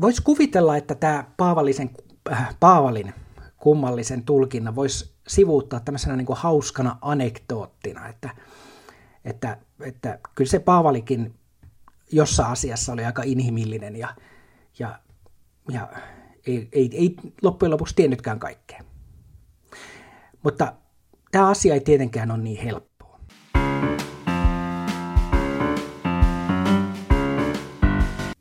voisi 0.00 0.22
kuvitella, 0.22 0.76
että 0.76 0.94
tämä 0.94 1.24
Paavallisen, 1.36 1.90
äh, 2.32 2.56
Paavalin 2.60 3.14
kummallisen 3.56 4.22
tulkinnan 4.22 4.76
voisi 4.76 5.14
sivuuttaa 5.28 5.80
tämmöisenä 5.80 6.16
niin 6.16 6.26
kuin 6.26 6.38
hauskana 6.38 6.98
anekdoottina, 7.00 8.08
että, 8.08 8.30
että, 9.24 9.58
että 9.80 10.18
kyllä 10.34 10.50
se 10.50 10.58
Paavalikin 10.58 11.34
jossain 12.12 12.52
asiassa 12.52 12.92
oli 12.92 13.04
aika 13.04 13.22
inhimillinen 13.22 13.96
ja, 13.96 14.08
ja, 14.78 14.98
ja 15.70 15.88
ei, 16.46 16.68
ei, 16.72 16.90
ei 16.92 17.16
loppujen 17.42 17.70
lopuksi 17.70 17.94
tiennytkään 17.94 18.38
kaikkea. 18.38 18.80
Mutta 20.42 20.72
tämä 21.30 21.48
asia 21.48 21.74
ei 21.74 21.80
tietenkään 21.80 22.30
ole 22.30 22.42
niin 22.42 22.64
helppoa. 22.64 23.20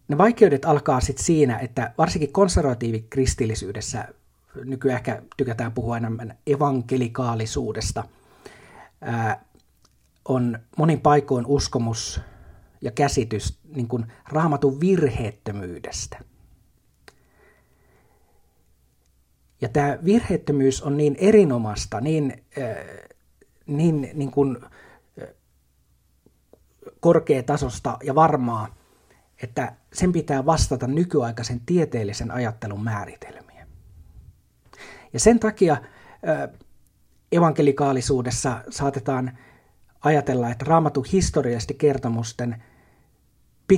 Ne 0.08 0.18
vaikeudet 0.18 0.66
alkaa 0.66 1.00
sitten 1.00 1.26
siinä, 1.26 1.58
että 1.58 1.94
varsinkin 1.98 2.34
konservatiivikristillisyydessä 2.34 4.08
nykyään 4.66 4.98
ehkä 4.98 5.22
tykätään 5.38 5.72
puhua 5.72 5.98
enemmän 5.98 6.38
evankelikaalisuudesta, 6.48 8.04
on 10.26 10.60
monin 10.78 11.02
paikoin 11.02 11.46
uskomus 11.46 12.22
ja 12.84 12.92
käsitys 12.92 13.60
niin 13.76 13.88
kuin 13.88 14.06
raamatun 14.30 14.80
virheettömyydestä. 14.80 16.20
Ja 19.62 19.70
tämä 19.70 19.98
virheettömyys 20.06 20.82
on 20.82 20.98
niin 20.98 21.16
erinomasta, 21.20 22.02
niin, 22.02 22.44
äh, 22.58 22.76
niin, 23.68 24.10
niin 24.14 24.32
kuin, 24.32 24.58
äh, 25.22 25.28
korkeatasosta 27.00 27.98
ja 28.04 28.16
varmaa, 28.16 28.76
että 29.44 29.76
sen 29.94 30.12
pitää 30.12 30.46
vastata 30.46 30.88
nykyaikaisen 30.88 31.60
tieteellisen 31.66 32.32
ajattelun 32.32 32.84
määritelmiin. 32.84 33.68
Ja 35.14 35.20
sen 35.20 35.40
takia 35.40 35.78
evankelikaalisuudessa 37.32 38.64
saatetaan 38.70 39.38
ajatella, 40.02 40.50
että 40.50 40.66
raamatun 40.66 41.06
historiallisesti 41.12 41.74
kertomusten 41.74 42.64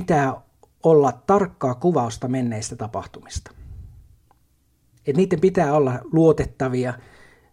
pitää 0.00 0.34
olla 0.82 1.12
tarkkaa 1.12 1.74
kuvausta 1.74 2.28
menneistä 2.28 2.76
tapahtumista. 2.76 3.50
Et 5.06 5.16
niiden 5.16 5.40
pitää 5.40 5.72
olla 5.72 5.98
luotettavia 6.12 6.94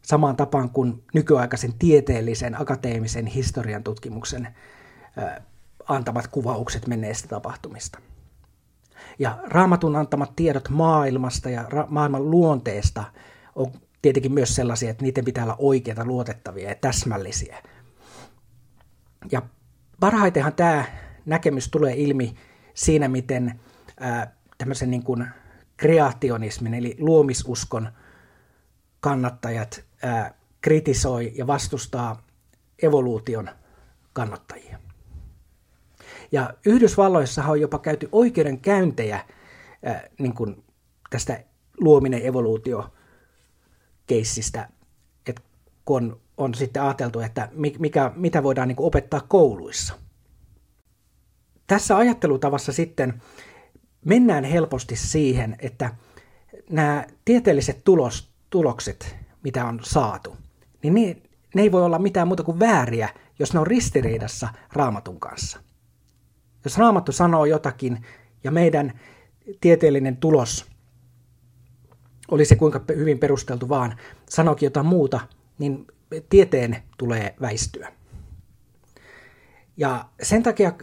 samaan 0.01 0.36
tapaan 0.36 0.69
kuin 0.69 1.03
nykyaikaisen 1.13 1.73
tieteellisen, 1.79 2.62
akateemisen 2.62 3.25
historian 3.25 3.84
tutkimuksen 3.84 4.47
antamat 5.88 6.27
kuvaukset 6.27 6.88
menneistä 6.88 7.27
tapahtumista. 7.27 7.99
Ja 9.19 9.38
raamatun 9.43 9.95
antamat 9.95 10.36
tiedot 10.36 10.69
maailmasta 10.69 11.49
ja 11.49 11.63
ra- 11.63 11.88
maailman 11.89 12.32
luonteesta– 12.32 13.03
on 13.56 13.71
tietenkin 14.01 14.34
myös 14.34 14.56
sellaisia, 14.56 14.89
että 14.89 15.03
niiden 15.03 15.25
pitää 15.25 15.43
olla 15.43 15.56
oikeita, 15.60 16.06
luotettavia 16.06 16.69
ja 16.69 16.75
täsmällisiä. 16.75 17.58
Ja 19.32 19.41
parhaitenhan 19.99 20.53
tämä 20.53 20.86
näkemys 21.25 21.69
tulee 21.69 21.93
ilmi 21.97 22.36
siinä, 22.73 23.07
miten 23.07 23.59
tämmöisen 24.57 24.91
niin 24.91 25.03
kuin 25.03 25.27
kreationismin 25.77 26.73
eli 26.73 26.95
luomisuskon 26.99 27.89
kannattajat 28.99 29.83
kritisoi 30.62 31.31
ja 31.36 31.47
vastustaa 31.47 32.23
evoluution 32.83 33.49
kannattajia. 34.13 34.79
Ja 36.31 36.53
Yhdysvalloissahan 36.65 37.51
on 37.51 37.62
jopa 37.62 37.79
käyty 37.79 38.09
oikeudenkäyntejä 38.12 39.19
niin 40.19 40.33
kuin 40.33 40.63
tästä 41.09 41.43
luominen 41.79 42.25
evoluutio 42.25 42.93
keissistä, 44.07 44.69
että 45.25 45.41
kun 45.86 46.03
on, 46.03 46.19
on 46.38 46.53
sitten 46.53 46.83
ajateltu, 46.83 47.19
että 47.19 47.49
mikä, 47.79 48.12
mitä 48.15 48.43
voidaan 48.43 48.67
niin 48.67 48.75
opettaa 48.79 49.21
kouluissa. 49.27 50.02
Tässä 51.67 51.97
ajattelutavassa 51.97 52.73
sitten 52.73 53.21
mennään 54.06 54.43
helposti 54.43 54.95
siihen, 54.95 55.56
että 55.60 55.95
nämä 56.69 57.06
tieteelliset 57.26 57.84
tulos, 57.84 58.34
tulokset, 58.49 59.15
mitä 59.43 59.65
on 59.65 59.80
saatu, 59.84 60.38
niin 60.84 60.93
ne, 60.93 61.17
ne 61.56 61.62
ei 61.62 61.71
voi 61.71 61.84
olla 61.84 61.99
mitään 61.99 62.28
muuta 62.28 62.43
kuin 62.43 62.60
vääriä, 62.60 63.10
jos 63.39 63.54
ne 63.54 63.60
on 63.60 63.67
ristiriidassa 63.67 64.49
raamatun 64.73 65.19
kanssa. 65.19 65.60
Jos 66.63 66.78
raamattu 66.78 67.12
sanoo 67.12 67.45
jotakin 67.45 68.06
ja 68.43 68.52
meidän 68.52 68.99
tieteellinen 69.62 70.17
tulos 70.17 70.65
oli 72.32 72.45
se 72.45 72.56
kuinka 72.56 72.82
hyvin 72.95 73.19
perusteltu 73.19 73.69
vaan, 73.69 73.97
sanokin 74.30 74.67
jotain 74.67 74.86
muuta, 74.86 75.19
niin 75.60 75.88
tieteen 76.30 76.84
tulee 76.97 77.36
väistyä. 77.41 77.91
Ja 79.77 80.05
sen 80.21 80.43
takia 80.43 80.73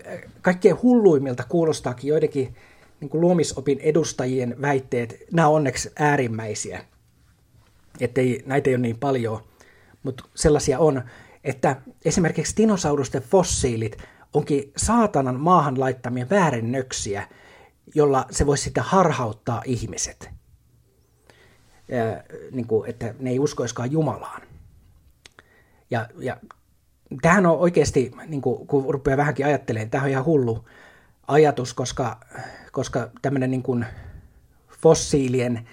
kaikkein 0.42 0.83
hulluimmilta 0.83 1.44
kuulostaakin 1.48 2.09
joidenkin 2.09 2.57
niin 3.00 3.09
kuin 3.09 3.20
luomisopin 3.20 3.79
edustajien 3.81 4.57
väitteet, 4.62 5.24
nämä 5.33 5.48
on 5.48 5.55
onneksi 5.55 5.90
äärimmäisiä, 5.98 6.85
ettei 8.00 8.42
näitä 8.46 8.70
ei 8.70 8.74
ole 8.74 8.83
niin 8.83 8.98
paljon, 8.98 9.42
mutta 10.03 10.24
sellaisia 10.35 10.79
on, 10.79 11.03
että 11.44 11.76
esimerkiksi 12.05 12.57
dinosaurusten 12.57 13.22
fossiilit 13.22 13.96
onkin 14.35 14.72
saatanan 14.76 15.40
maahan 15.40 15.81
laittamia 15.81 16.26
väärennöksiä, 16.31 17.29
jolla 17.94 18.26
se 18.31 18.46
voisi 18.46 18.64
sitten 18.64 18.85
harhauttaa 18.85 19.62
ihmiset. 19.64 20.31
Ja, 21.88 22.22
niin 22.50 22.66
kuin, 22.66 22.90
että 22.90 23.14
ne 23.18 23.31
ei 23.31 23.38
uskoiskaan 23.38 23.92
Jumalaan. 23.92 24.42
Ja, 25.90 26.09
ja 26.18 26.37
tämähän 27.23 27.46
on 27.46 27.59
oikeasti, 27.59 28.12
niin 28.27 28.42
kuin, 28.42 28.66
kun 28.66 28.94
rupeaa 28.94 29.16
vähänkin 29.16 29.46
ajattelemaan, 29.46 29.90
tämä 29.90 30.05
on 30.05 30.11
ihan 30.11 30.25
hullu 30.25 30.64
ajatus, 31.27 31.75
koska, 31.75 32.20
koska 32.73 33.11
tämmöinen 33.23 33.51
niin 33.51 33.62
kuin 33.62 33.87
fossiilien 34.83 35.68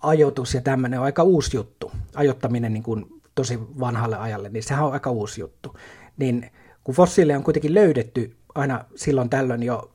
ajoitus 0.00 0.54
ja 0.54 0.60
tämmöinen 0.60 1.00
on 1.00 1.04
aika 1.04 1.22
uusi 1.22 1.56
juttu. 1.56 1.92
Ajottaminen 2.14 2.72
niin 2.72 2.82
kuin 2.82 3.20
tosi 3.34 3.60
vanhalle 3.80 4.16
ajalle, 4.16 4.48
niin 4.48 4.62
sehän 4.62 4.84
on 4.84 4.92
aika 4.92 5.10
uusi 5.10 5.40
juttu. 5.40 5.76
Niin 6.16 6.50
kun 6.84 6.94
fossiileja 6.94 7.38
on 7.38 7.44
kuitenkin 7.44 7.74
löydetty 7.74 8.36
aina 8.54 8.84
silloin 8.96 9.30
tällöin 9.30 9.62
jo 9.62 9.90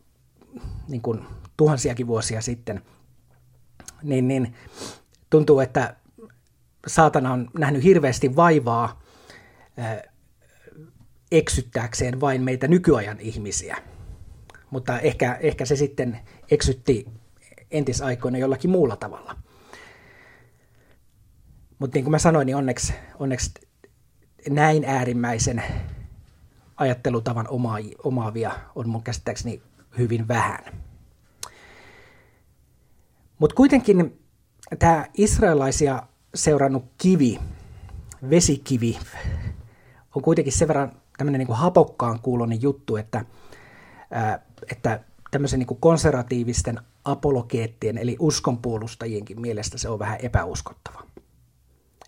niin 0.87 1.01
kuin 1.01 1.21
tuhansiakin 1.57 2.07
vuosia 2.07 2.41
sitten, 2.41 2.81
niin, 4.03 4.27
niin 4.27 4.53
tuntuu, 5.29 5.59
että 5.59 5.95
saatana 6.87 7.33
on 7.33 7.49
nähnyt 7.59 7.83
hirveästi 7.83 8.35
vaivaa 8.35 9.01
eksyttääkseen 11.31 12.21
vain 12.21 12.41
meitä 12.41 12.67
nykyajan 12.67 13.19
ihmisiä. 13.19 13.77
Mutta 14.69 14.99
ehkä, 14.99 15.37
ehkä 15.41 15.65
se 15.65 15.75
sitten 15.75 16.19
eksytti 16.51 17.05
entisaikoina 17.71 18.37
jollakin 18.37 18.71
muulla 18.71 18.95
tavalla. 18.95 19.35
Mutta 21.79 21.95
niin 21.95 22.03
kuin 22.03 22.11
mä 22.11 22.19
sanoin, 22.19 22.45
niin 22.45 22.55
onneksi, 22.55 22.93
onneksi 23.19 23.51
näin 24.49 24.85
äärimmäisen 24.85 25.63
ajattelutavan 26.77 27.47
omaavia 28.03 28.51
on 28.75 28.89
mun 28.89 29.03
käsittääkseni 29.03 29.61
hyvin 29.97 30.27
vähän. 30.27 30.63
Mutta 33.39 33.55
kuitenkin 33.55 34.19
tämä 34.79 35.05
israelaisia 35.13 36.03
seurannut 36.35 36.85
kivi, 36.97 37.39
vesikivi, 38.29 38.99
on 40.15 40.21
kuitenkin 40.21 40.53
sen 40.53 40.67
verran 40.67 41.01
tämmöinen 41.17 41.39
niin 41.39 41.57
hapokkaan 41.57 42.19
kuulonen 42.19 42.61
juttu, 42.61 42.95
että, 42.95 43.25
ää, 44.11 44.39
että 44.71 44.99
tämmöisen 45.31 45.59
niin 45.59 45.79
konservatiivisten 45.79 46.79
apologeettien 47.05 47.97
eli 47.97 48.15
uskonpuolustajienkin 48.19 49.41
mielestä 49.41 49.77
se 49.77 49.89
on 49.89 49.99
vähän 49.99 50.19
epäuskottava. 50.21 51.03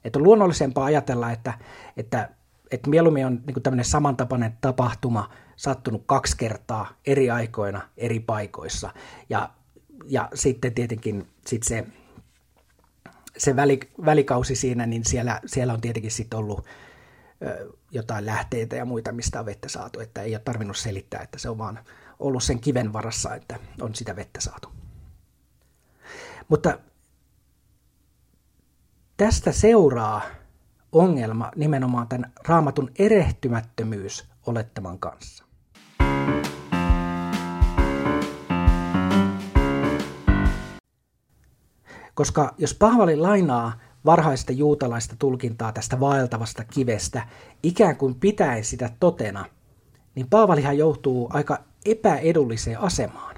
Että 0.03 0.19
on 0.19 0.23
luonnollisempaa 0.23 0.85
ajatella, 0.85 1.31
että, 1.31 1.53
että, 1.97 2.29
että 2.71 2.89
mieluummin 2.89 3.25
on 3.25 3.41
niin 3.47 3.63
tämmöinen 3.63 3.85
samantapainen 3.85 4.57
tapahtuma 4.61 5.29
sattunut 5.55 6.03
kaksi 6.05 6.37
kertaa 6.37 6.87
eri 7.05 7.29
aikoina 7.29 7.81
eri 7.97 8.19
paikoissa. 8.19 8.93
Ja, 9.29 9.49
ja 10.05 10.29
sitten 10.33 10.73
tietenkin 10.73 11.27
sit 11.47 11.63
se, 11.63 11.85
se 13.37 13.55
väli, 13.55 13.79
välikausi 14.05 14.55
siinä, 14.55 14.85
niin 14.85 15.05
siellä, 15.05 15.41
siellä 15.45 15.73
on 15.73 15.81
tietenkin 15.81 16.11
sitten 16.11 16.39
ollut 16.39 16.65
jotain 17.91 18.25
lähteitä 18.25 18.75
ja 18.75 18.85
muita, 18.85 19.11
mistä 19.11 19.39
on 19.39 19.45
vettä 19.45 19.69
saatu. 19.69 19.99
Että 19.99 20.21
ei 20.21 20.35
ole 20.35 20.41
tarvinnut 20.45 20.77
selittää, 20.77 21.21
että 21.21 21.39
se 21.39 21.49
on 21.49 21.57
vaan 21.57 21.79
ollut 22.19 22.43
sen 22.43 22.59
kiven 22.59 22.93
varassa, 22.93 23.35
että 23.35 23.59
on 23.81 23.95
sitä 23.95 24.15
vettä 24.15 24.41
saatu. 24.41 24.69
Mutta 26.47 26.79
tästä 29.17 29.51
seuraa 29.51 30.21
ongelma 30.91 31.51
nimenomaan 31.55 32.07
tämän 32.07 32.31
raamatun 32.47 32.91
erehtymättömyys 32.99 34.27
olettaman 34.45 34.99
kanssa. 34.99 35.43
Koska 42.13 42.55
jos 42.57 42.73
Paavali 42.73 43.15
lainaa 43.15 43.79
varhaista 44.07 44.51
juutalaista 44.51 45.15
tulkintaa 45.19 45.71
tästä 45.71 45.99
vaeltavasta 45.99 46.63
kivestä, 46.63 47.27
ikään 47.63 47.97
kuin 47.97 48.15
pitäen 48.15 48.63
sitä 48.63 48.89
totena, 48.99 49.45
niin 50.15 50.29
Paavalihan 50.29 50.77
joutuu 50.77 51.29
aika 51.33 51.63
epäedulliseen 51.85 52.79
asemaan. 52.79 53.35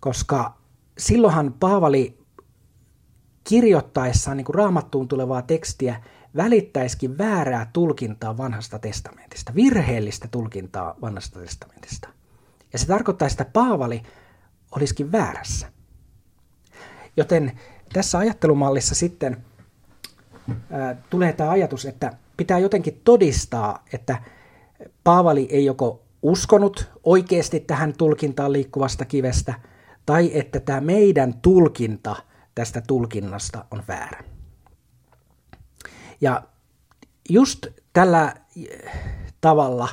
Koska 0.00 0.56
silloinhan 0.98 1.54
Paavali 1.60 2.18
kirjoittaessaan 3.44 4.36
niin 4.36 4.44
kuin 4.44 4.54
raamattuun 4.54 5.08
tulevaa 5.08 5.42
tekstiä 5.42 6.02
välittäisikin 6.36 7.18
väärää 7.18 7.70
tulkintaa 7.72 8.36
vanhasta 8.36 8.78
testamentista, 8.78 9.54
virheellistä 9.54 10.28
tulkintaa 10.30 10.94
vanhasta 11.00 11.40
testamentista. 11.40 12.08
Ja 12.72 12.78
se 12.78 12.86
tarkoittaa, 12.86 13.28
että 13.28 13.44
Paavali 13.44 14.02
olisikin 14.70 15.12
väärässä. 15.12 15.72
Joten 17.16 17.60
tässä 17.92 18.18
ajattelumallissa 18.18 18.94
sitten 18.94 19.44
ää, 20.70 20.96
tulee 21.10 21.32
tämä 21.32 21.50
ajatus, 21.50 21.84
että 21.84 22.12
pitää 22.36 22.58
jotenkin 22.58 23.00
todistaa, 23.04 23.84
että 23.92 24.22
Paavali 25.04 25.48
ei 25.50 25.64
joko 25.64 26.02
uskonut 26.22 26.90
oikeasti 27.04 27.60
tähän 27.60 27.94
tulkintaan 27.98 28.52
liikkuvasta 28.52 29.04
kivestä, 29.04 29.54
tai 30.06 30.30
että 30.34 30.60
tämä 30.60 30.80
meidän 30.80 31.34
tulkinta 31.34 32.16
tästä 32.54 32.82
tulkinnasta 32.86 33.64
on 33.70 33.82
väärä. 33.88 34.24
Ja 36.20 36.42
just 37.28 37.66
tällä 37.92 38.34
tavalla 39.40 39.88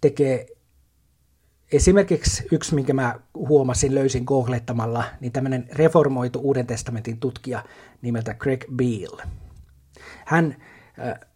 tekee 0.00 0.46
esimerkiksi 1.72 2.46
yksi, 2.52 2.74
minkä 2.74 2.92
mä 2.92 3.20
huomasin, 3.34 3.94
löysin 3.94 4.24
googlettamalla, 4.24 5.04
niin 5.20 5.32
tämmöinen 5.32 5.68
reformoitu 5.72 6.40
Uuden 6.40 6.66
testamentin 6.66 7.20
tutkija 7.20 7.64
nimeltä 8.02 8.34
Greg 8.34 8.64
Beale. 8.76 9.22
Hän 10.26 10.56
äh, 10.98 11.28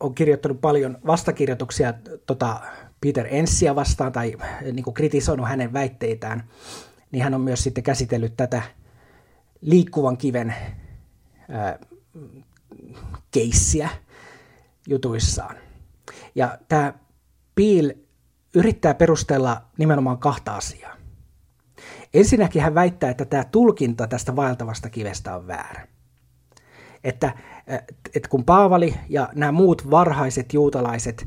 on 0.00 0.14
kirjoittanut 0.14 0.60
paljon 0.60 0.98
vastakirjoituksia 1.06 1.94
tota 2.26 2.60
Peter 3.00 3.26
Ensia 3.30 3.74
vastaan 3.74 4.12
tai 4.12 4.36
niin 4.72 4.84
kuin 4.84 4.94
kritisoinut 4.94 5.48
hänen 5.48 5.72
väitteitään, 5.72 6.48
niin 7.10 7.24
hän 7.24 7.34
on 7.34 7.40
myös 7.40 7.62
sitten 7.62 7.84
käsitellyt 7.84 8.36
tätä 8.36 8.62
liikkuvan 9.60 10.16
kiven 10.16 10.54
ää, 11.48 11.78
keissiä 13.30 13.88
jutuissaan. 14.88 15.56
Ja 16.34 16.58
tämä 16.68 16.94
Peel 17.54 17.92
yrittää 18.54 18.94
perustella 18.94 19.62
nimenomaan 19.78 20.18
kahta 20.18 20.56
asiaa. 20.56 20.96
Ensinnäkin 22.14 22.62
hän 22.62 22.74
väittää, 22.74 23.10
että 23.10 23.24
tämä 23.24 23.44
tulkinta 23.44 24.06
tästä 24.06 24.36
vaeltavasta 24.36 24.90
kivestä 24.90 25.36
on 25.36 25.46
väärä. 25.46 25.88
Että, 27.04 27.32
että 28.14 28.28
kun 28.28 28.44
Paavali 28.44 28.94
ja 29.08 29.28
nämä 29.34 29.52
muut 29.52 29.90
varhaiset 29.90 30.54
juutalaiset 30.54 31.26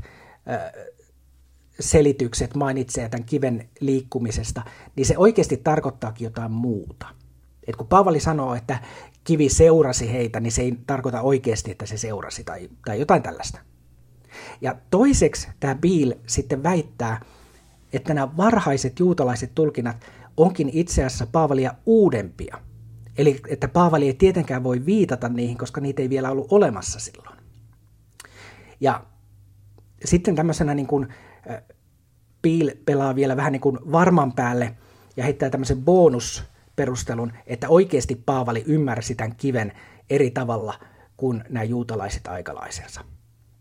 selitykset 1.80 2.54
mainitsee 2.54 3.08
tämän 3.08 3.24
kiven 3.24 3.68
liikkumisesta, 3.80 4.62
niin 4.96 5.06
se 5.06 5.18
oikeasti 5.18 5.56
tarkoittaakin 5.56 6.24
jotain 6.24 6.52
muuta. 6.52 7.06
Et 7.66 7.76
kun 7.76 7.86
Paavali 7.86 8.20
sanoo, 8.20 8.54
että 8.54 8.78
kivi 9.24 9.48
seurasi 9.48 10.12
heitä, 10.12 10.40
niin 10.40 10.52
se 10.52 10.62
ei 10.62 10.78
tarkoita 10.86 11.20
oikeasti, 11.20 11.70
että 11.70 11.86
se 11.86 11.96
seurasi 11.96 12.44
tai, 12.44 12.68
tai 12.84 13.00
jotain 13.00 13.22
tällaista. 13.22 13.58
Ja 14.60 14.76
toiseksi 14.90 15.48
tämä 15.60 15.74
Bill 15.74 16.12
sitten 16.26 16.62
väittää, 16.62 17.20
että 17.92 18.14
nämä 18.14 18.36
varhaiset 18.36 18.98
juutalaiset 18.98 19.54
tulkinnat 19.54 20.06
onkin 20.36 20.70
itse 20.72 21.04
asiassa 21.04 21.26
Paavalia 21.26 21.74
uudempia. 21.86 22.58
Eli 23.18 23.40
että 23.48 23.68
Paavali 23.68 24.06
ei 24.06 24.14
tietenkään 24.14 24.64
voi 24.64 24.86
viitata 24.86 25.28
niihin, 25.28 25.58
koska 25.58 25.80
niitä 25.80 26.02
ei 26.02 26.10
vielä 26.10 26.30
ollut 26.30 26.46
olemassa 26.50 27.00
silloin. 27.00 27.38
Ja 28.80 29.04
sitten 30.04 30.34
tämmöisenä 30.34 30.74
niin 30.74 30.86
kuin, 30.86 31.14
Bill 32.42 32.70
pelaa 32.84 33.14
vielä 33.14 33.36
vähän 33.36 33.52
niin 33.52 33.60
kuin 33.60 33.78
varman 33.92 34.32
päälle 34.32 34.76
ja 35.16 35.24
heittää 35.24 35.50
tämmöisen 35.50 35.82
bonusperustelun, 35.82 37.32
että 37.46 37.68
oikeasti 37.68 38.22
Paavali 38.26 38.64
ymmärsi 38.66 39.14
tämän 39.14 39.36
kiven 39.36 39.72
eri 40.10 40.30
tavalla 40.30 40.74
kuin 41.16 41.44
nämä 41.48 41.64
juutalaiset 41.64 42.26
aikalaisensa. 42.26 43.04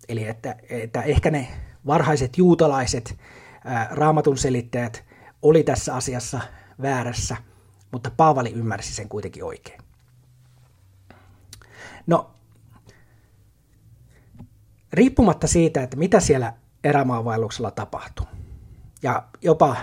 Eli 0.10 0.28
että, 0.28 0.56
että 0.70 1.02
ehkä 1.02 1.32
ne 1.32 1.48
varhaiset 1.88 2.38
juutalaiset 2.38 3.18
ää, 3.66 3.88
raamatun 3.92 4.38
selittäjät 4.38 5.06
oli 5.42 5.64
tässä 5.64 5.96
asiassa 5.96 6.40
väärässä, 6.82 7.38
mutta 7.92 8.12
Paavali 8.18 8.52
ymmärsi 8.52 8.94
sen 8.94 9.10
kuitenkin 9.10 9.44
oikein. 9.44 9.82
No, 12.08 12.32
riippumatta 14.94 15.48
siitä, 15.48 15.84
että 15.84 15.98
mitä 15.98 16.20
siellä 16.20 16.54
erämaavaelluksella 16.84 17.72
tapahtuu, 17.72 18.26
ja 19.04 19.24
jopa 19.42 19.76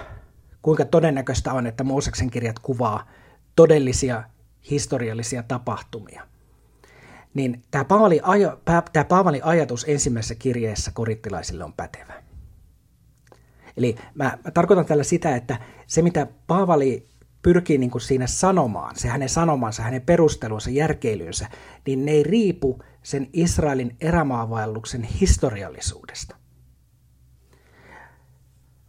kuinka 0.63 0.85
todennäköistä 0.85 1.53
on, 1.53 1.67
että 1.67 1.85
Mooseksen 1.85 2.31
kirjat 2.31 2.59
kuvaa 2.59 3.07
todellisia 3.57 4.23
historiallisia 4.71 5.43
tapahtumia, 5.43 6.27
niin 7.35 7.63
tämä 7.71 7.85
Paavali, 7.85 8.21
ajo, 8.23 8.61
tämä 8.93 9.05
Paavali 9.09 9.41
ajatus 9.45 9.85
ensimmäisessä 9.89 10.35
kirjeessä 10.35 10.91
korittilaisille 10.95 11.65
on 11.65 11.73
pätevä. 11.73 12.23
Eli 13.77 13.97
mä, 14.15 14.39
mä 14.45 14.51
tarkoitan 14.51 14.87
tällä 14.87 15.05
sitä, 15.05 15.37
että 15.37 15.59
se 15.87 16.03
mitä 16.03 16.27
Paavali 16.47 17.09
pyrkii 17.43 17.79
niin 17.79 17.91
kuin 17.91 18.03
siinä 18.03 18.27
sanomaan, 18.27 18.97
se 18.97 19.09
hänen 19.09 19.29
sanomansa, 19.29 19.83
hänen 19.83 20.03
perustelunsa, 20.03 20.71
järkeilynsä, 20.71 21.49
niin 21.87 22.05
ne 22.05 22.13
ei 22.13 22.23
riipu 22.23 22.79
sen 23.03 23.29
Israelin 23.33 23.97
erämaavaelluksen 24.01 25.03
historiallisuudesta. 25.03 26.37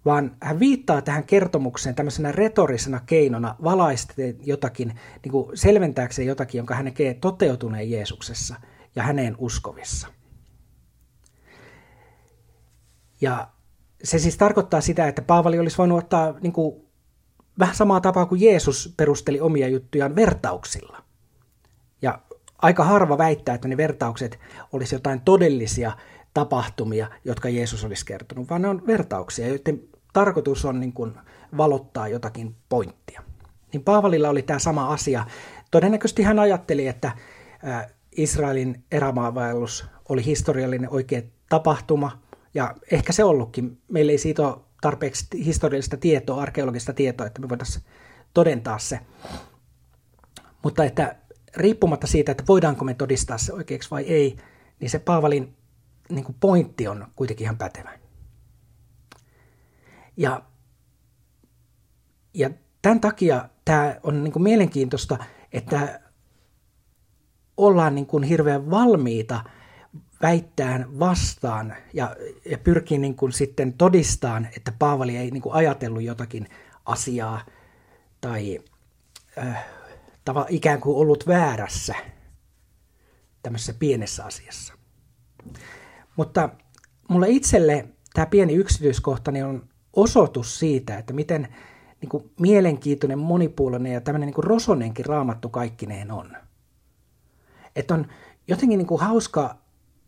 Vaan 0.06 0.38
hän 0.42 0.60
viittaa 0.60 1.02
tähän 1.02 1.24
kertomukseen 1.24 1.96
tämmöisenä 1.96 2.32
retorisena 2.32 3.00
keinona 3.06 3.56
valaisten 3.63 4.38
jotakin, 4.42 5.00
niin 5.24 5.32
kuin 5.32 5.58
selventääkseen 5.58 6.28
jotakin, 6.28 6.60
jonka 6.60 6.76
hän 6.76 6.86
näkee 6.86 7.13
toteutuneen 7.13 7.92
Jeesuksessa 7.92 8.56
ja 8.96 9.04
häneen 9.04 9.36
uskovissa. 9.38 10.08
Ja 13.22 13.48
se 14.04 14.20
siis 14.20 14.38
tarkoittaa 14.38 14.82
sitä, 14.82 15.08
että 15.08 15.22
Paavali 15.22 15.60
olisi 15.60 15.78
voinut 15.78 15.98
ottaa 15.98 16.34
niin 16.42 16.54
kuin, 16.54 16.84
vähän 17.60 17.76
samaa 17.76 18.02
tapaa 18.02 18.26
kuin 18.26 18.42
Jeesus 18.42 18.94
perusteli 18.98 19.39
omia 19.39 19.68
juttujaan 19.68 20.16
vertauksilla. 20.16 21.04
Ja 22.02 22.20
aika 22.58 22.84
harva 22.84 23.18
väittää, 23.18 23.56
että 23.56 23.68
ne 23.68 23.78
vertaukset 23.78 24.39
olisi 24.72 24.96
jotain 24.96 25.22
todellisia 25.22 25.92
tapahtumia, 26.34 27.08
jotka 27.26 27.50
Jeesus 27.50 27.86
olisi 27.86 28.06
kertonut, 28.06 28.50
vaan 28.50 28.62
ne 28.62 28.68
on 28.68 28.88
vertauksia, 28.88 29.48
joiden 29.48 29.82
tarkoitus 30.13 30.65
on 30.65 30.80
niin 30.80 30.93
kuin 30.93 31.13
valottaa 31.58 32.08
jotakin 32.08 32.56
pointtia. 32.69 33.23
Niin 33.73 33.84
Paavalilla 33.84 34.30
oli 34.30 34.41
tämä 34.41 34.60
sama 34.60 34.93
asia. 34.93 35.26
Todennäköisesti 35.71 36.23
hän 36.23 36.39
ajatteli, 36.39 36.88
että 36.88 37.12
Israelin 38.12 38.84
erämaavaellus 38.91 39.86
oli 40.10 40.26
historiallinen 40.26 40.89
oikea 40.89 41.21
tapahtuma, 41.49 42.23
ja 42.54 42.76
ehkä 42.91 43.13
se 43.13 43.23
ollutkin. 43.23 43.82
Meillä 43.91 44.12
ei 44.12 44.17
siitä 44.17 44.47
ole 44.47 44.58
tarpeeksi 44.82 45.26
historiallista 45.45 45.97
tietoa, 45.97 46.41
arkeologista 46.41 46.93
tietoa, 46.93 47.28
että 47.28 47.41
me 47.41 47.49
voitaisiin 47.49 47.86
todentaa 48.34 48.80
se. 48.80 48.99
Mutta 50.63 50.84
että 50.84 51.15
riippumatta 51.56 52.08
siitä, 52.08 52.32
että 52.32 52.43
voidaanko 52.47 52.86
me 52.86 52.93
todistaa 52.93 53.38
se 53.38 53.54
oikeaksi 53.54 53.91
vai 53.91 54.04
ei, 54.04 54.38
niin 54.80 54.89
se 54.89 54.99
Paavalin 54.99 55.56
niin 56.10 56.26
kuin 56.26 56.36
pointti 56.39 56.88
on 56.88 57.08
kuitenkin 57.15 57.45
ihan 57.45 57.58
pätevä. 57.58 58.03
Ja, 60.17 60.43
ja 62.34 62.49
tämän 62.82 62.99
takia 62.99 63.49
tämä 63.65 63.95
on 64.04 64.23
niin 64.23 64.32
kuin 64.32 64.43
mielenkiintoista, 64.43 65.17
että 65.52 65.99
ollaan 67.58 67.95
niin 67.95 68.06
kuin 68.08 68.23
hirveän 68.23 68.69
valmiita 68.69 69.43
väittään 70.21 70.99
vastaan 70.99 71.76
ja, 71.93 72.15
ja 72.45 72.58
pyrkii 72.58 72.97
niin 72.97 73.15
kuin 73.15 73.32
sitten 73.32 73.73
todistamaan, 73.73 74.47
että 74.58 74.71
Paavali 74.80 75.17
ei 75.17 75.32
niin 75.32 75.41
kuin 75.41 75.56
ajatellut 75.56 76.02
jotakin 76.02 76.49
asiaa 76.86 77.45
tai 78.21 78.60
äh, 79.38 79.65
tava, 80.26 80.45
ikään 80.49 80.82
kuin 80.82 80.97
ollut 80.97 81.28
väärässä 81.28 81.95
tämmöisessä 83.43 83.73
pienessä 83.73 84.26
asiassa. 84.26 84.73
Mutta 86.15 86.49
mulle 87.10 87.30
itselle 87.30 87.88
tämä 88.13 88.26
pieni 88.26 88.54
yksityiskohtani 88.54 89.43
on 89.43 89.69
osoitus 89.93 90.60
siitä, 90.60 90.97
että 90.97 91.13
miten 91.13 91.47
niin 92.01 92.10
kuin 92.10 92.32
mielenkiintoinen, 92.39 93.19
monipuolinen 93.19 93.93
ja 93.93 94.01
tämmöinen 94.01 94.27
niin 94.27 94.34
kuin 94.34 94.45
rosonenkin 94.45 95.06
raamattu 95.06 95.49
kaikkineen 95.49 96.12
on. 96.12 96.38
Että 97.75 97.93
on 97.93 98.08
jotenkin 98.47 98.77
niin 98.77 98.88
kuin 98.88 99.01
hauska 99.01 99.58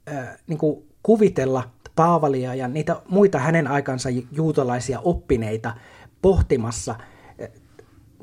äh, 0.10 0.38
niin 0.48 0.58
kuin 0.58 0.86
kuvitella 1.04 1.70
Paavalia 1.96 2.56
ja 2.56 2.68
niitä 2.68 3.02
muita 3.10 3.40
hänen 3.40 3.68
aikansa 3.68 4.10
juutalaisia 4.32 5.00
oppineita 5.00 5.74
pohtimassa 6.22 6.92
äh, 6.92 7.50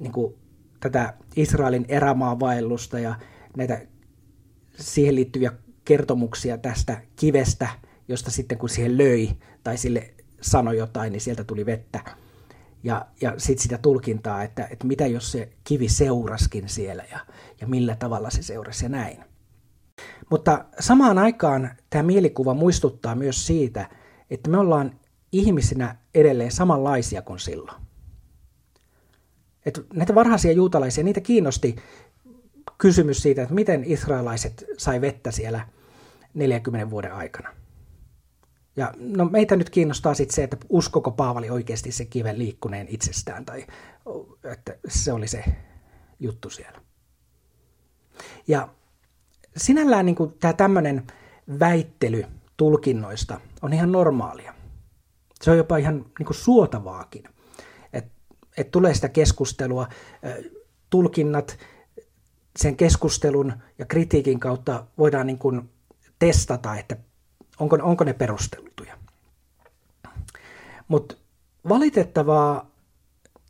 niin 0.01 0.12
kuin 0.12 0.35
tätä 0.81 1.14
Israelin 1.37 1.85
erämaavaellusta 1.88 2.98
ja 2.98 3.14
näitä 3.57 3.81
siihen 4.79 5.14
liittyviä 5.14 5.53
kertomuksia 5.85 6.59
tästä 6.59 7.01
kivestä, 7.16 7.68
josta 8.09 8.31
sitten 8.31 8.59
kun 8.59 8.68
siihen 8.68 8.98
löi 8.98 9.31
tai 9.64 9.77
sille 9.77 10.14
sanoi 10.43 10.79
jotain, 10.79 11.13
niin 11.13 11.21
sieltä 11.21 11.45
tuli 11.45 11.67
vettä. 11.67 12.01
Ja, 12.85 13.07
ja 13.21 13.35
sitten 13.39 13.63
sitä 13.63 13.79
tulkintaa, 13.79 14.43
että, 14.43 14.69
että 14.71 14.87
mitä 14.87 15.07
jos 15.07 15.33
se 15.33 15.53
kivi 15.65 15.89
seuraskin 15.89 16.69
siellä 16.69 17.05
ja, 17.11 17.19
ja 17.61 17.67
millä 17.67 17.97
tavalla 17.97 18.31
se 18.31 18.43
seurasi 18.43 18.85
ja 18.85 18.89
näin. 18.89 19.25
Mutta 20.31 20.65
samaan 20.81 21.19
aikaan 21.19 21.71
tämä 21.91 22.03
mielikuva 22.03 22.55
muistuttaa 22.55 23.15
myös 23.15 23.47
siitä, 23.47 23.91
että 24.31 24.51
me 24.51 24.59
ollaan 24.59 24.99
ihmisinä 25.33 25.97
edelleen 26.15 26.53
samanlaisia 26.53 27.23
kuin 27.23 27.39
silloin. 27.39 27.83
Että 29.67 29.81
näitä 29.95 30.15
varhaisia 30.15 30.53
juutalaisia, 30.53 31.05
niitä 31.05 31.21
kiinnosti 31.21 31.77
kysymys 32.79 33.23
siitä, 33.23 33.43
että 33.43 33.55
miten 33.55 33.85
israelaiset 33.85 34.65
sai 34.79 35.01
vettä 35.01 35.31
siellä 35.31 35.69
40 36.35 36.91
vuoden 36.91 37.13
aikana. 37.15 37.62
Ja 38.77 38.95
no 38.99 39.25
meitä 39.25 39.57
nyt 39.57 39.71
kiinnostaa 39.71 40.15
sitten 40.15 40.35
se, 40.35 40.45
että 40.45 40.57
uskoko 40.69 41.11
Paavali 41.11 41.51
oikeasti 41.51 41.93
se 41.93 42.05
kiven 42.05 42.39
liikkuneen 42.39 42.87
itsestään, 42.91 43.45
tai 43.45 43.67
että 44.53 44.77
se 44.89 45.13
oli 45.13 45.29
se 45.29 45.45
juttu 46.21 46.51
siellä. 46.51 46.81
Ja 48.49 48.69
sinällään 49.57 50.07
niin 50.07 50.17
tämä 50.41 50.53
tämmöinen 50.53 51.07
väittely 51.59 52.25
tulkinnoista 52.57 53.41
on 53.63 53.73
ihan 53.73 53.93
normaalia. 53.93 54.55
Se 55.43 55.51
on 55.51 55.57
jopa 55.57 55.77
ihan 55.77 55.95
niin 56.19 56.27
kuin 56.27 56.37
suotavaakin. 56.37 57.25
Että 57.93 58.11
et 58.57 58.71
tulee 58.71 58.95
sitä 58.95 59.09
keskustelua, 59.09 59.89
tulkinnat 60.91 61.59
sen 62.59 62.77
keskustelun 62.77 63.53
ja 63.79 63.87
kritiikin 63.87 64.41
kautta 64.41 64.87
voidaan 64.99 65.27
niin 65.27 65.39
kuin 65.39 65.71
testata, 66.19 66.77
että 66.77 66.97
onko, 67.61 67.79
onko 67.83 68.05
ne 68.05 68.12
perusteltuja. 68.12 68.99
Mutta 70.88 71.15
valitettavaa 71.69 72.71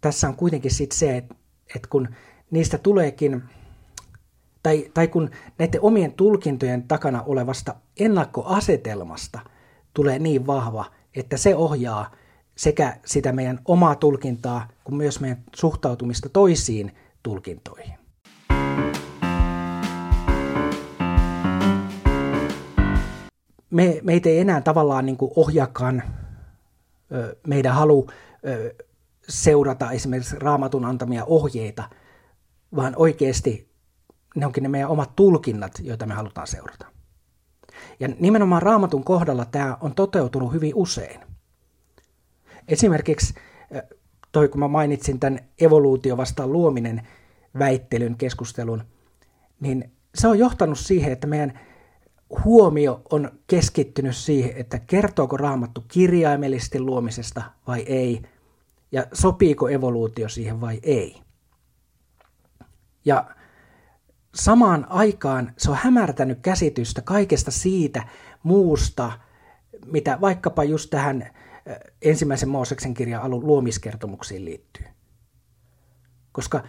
tässä 0.00 0.28
on 0.28 0.36
kuitenkin 0.36 0.70
sit 0.70 0.92
se, 0.92 1.16
että, 1.16 1.34
että 1.76 1.88
kun 1.88 2.08
niistä 2.50 2.78
tuleekin, 2.78 3.42
tai, 4.62 4.90
tai 4.94 5.08
kun 5.08 5.30
näiden 5.58 5.80
omien 5.80 6.12
tulkintojen 6.12 6.82
takana 6.88 7.22
olevasta 7.22 7.74
ennakkoasetelmasta 8.00 9.40
tulee 9.94 10.18
niin 10.18 10.46
vahva, 10.46 10.84
että 11.16 11.36
se 11.36 11.56
ohjaa 11.56 12.10
sekä 12.56 12.96
sitä 13.04 13.32
meidän 13.32 13.60
omaa 13.64 13.94
tulkintaa 13.94 14.68
kuin 14.84 14.96
myös 14.96 15.20
meidän 15.20 15.44
suhtautumista 15.56 16.28
toisiin 16.28 16.94
tulkintoihin. 17.22 18.01
Me, 23.72 24.00
meitä 24.02 24.28
ei 24.28 24.38
enää 24.38 24.60
tavallaan 24.60 25.06
niin 25.06 25.16
ohjakaan 25.36 26.02
meidän 27.46 27.74
halu 27.74 28.06
seurata 29.28 29.90
esimerkiksi 29.90 30.38
raamatun 30.38 30.84
antamia 30.84 31.24
ohjeita, 31.24 31.88
vaan 32.76 32.92
oikeasti 32.96 33.72
ne 34.36 34.46
onkin 34.46 34.62
ne 34.62 34.68
meidän 34.68 34.90
omat 34.90 35.16
tulkinnat, 35.16 35.72
joita 35.82 36.06
me 36.06 36.14
halutaan 36.14 36.46
seurata. 36.46 36.86
Ja 38.00 38.08
nimenomaan 38.20 38.62
raamatun 38.62 39.04
kohdalla 39.04 39.44
tämä 39.44 39.76
on 39.80 39.94
toteutunut 39.94 40.52
hyvin 40.52 40.72
usein. 40.74 41.20
Esimerkiksi 42.68 43.34
toi, 44.32 44.48
kun 44.48 44.60
mä 44.60 44.68
mainitsin 44.68 45.20
tämän 45.20 45.38
evoluutio 45.60 46.16
vastaan 46.16 46.52
luominen 46.52 47.08
väittelyn, 47.58 48.16
keskustelun, 48.16 48.84
niin 49.60 49.92
se 50.14 50.28
on 50.28 50.38
johtanut 50.38 50.78
siihen, 50.78 51.12
että 51.12 51.26
meidän 51.26 51.60
huomio 52.44 53.02
on 53.10 53.30
keskittynyt 53.46 54.16
siihen, 54.16 54.52
että 54.56 54.78
kertooko 54.78 55.36
raamattu 55.36 55.84
kirjaimellisesti 55.88 56.80
luomisesta 56.80 57.42
vai 57.66 57.80
ei, 57.80 58.22
ja 58.92 59.06
sopiiko 59.12 59.68
evoluutio 59.68 60.28
siihen 60.28 60.60
vai 60.60 60.80
ei. 60.82 61.20
Ja 63.04 63.30
samaan 64.34 64.86
aikaan 64.88 65.52
se 65.56 65.70
on 65.70 65.76
hämärtänyt 65.76 66.38
käsitystä 66.42 67.02
kaikesta 67.02 67.50
siitä 67.50 68.02
muusta, 68.42 69.12
mitä 69.86 70.18
vaikkapa 70.20 70.64
just 70.64 70.90
tähän 70.90 71.30
ensimmäisen 72.02 72.48
Mooseksen 72.48 72.94
kirjan 72.94 73.22
alun 73.22 73.46
luomiskertomuksiin 73.46 74.44
liittyy. 74.44 74.86
Koska 76.32 76.62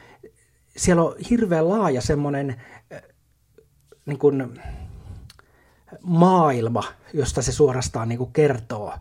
siellä 0.78 1.04
on 1.04 1.16
hirveän 1.30 1.70
laaja 1.70 2.02
semmoinen 2.02 2.62
niin 4.06 4.20
kuin, 4.20 4.60
maailma, 6.04 6.84
josta 7.14 7.42
se 7.42 7.52
suorastaan 7.52 8.10
niin 8.10 8.18
kuin 8.18 8.34
kertoo, 8.34 8.94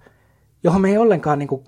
johon 0.63 0.81
me 0.81 0.91
ei 0.91 0.99
ollenkaan 0.99 1.39
niin 1.39 1.49
kuin 1.49 1.65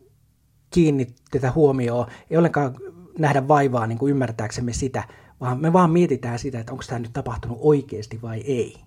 kiinnitetä 0.71 1.53
huomioon, 1.53 2.07
ei 2.31 2.37
ollenkaan 2.37 2.77
nähdä 3.19 3.49
vaivaa 3.49 3.87
niin 3.87 3.99
kuin 3.99 4.11
ymmärtääksemme 4.11 4.73
sitä, 4.73 5.05
vaan 5.41 5.61
me 5.61 5.73
vaan 5.73 5.91
mietitään 5.91 6.39
sitä, 6.39 6.61
että 6.61 6.73
onko 6.73 6.85
tämä 6.89 6.99
nyt 6.99 7.13
tapahtunut 7.13 7.59
oikeasti 7.61 8.23
vai 8.23 8.41
ei. 8.41 8.81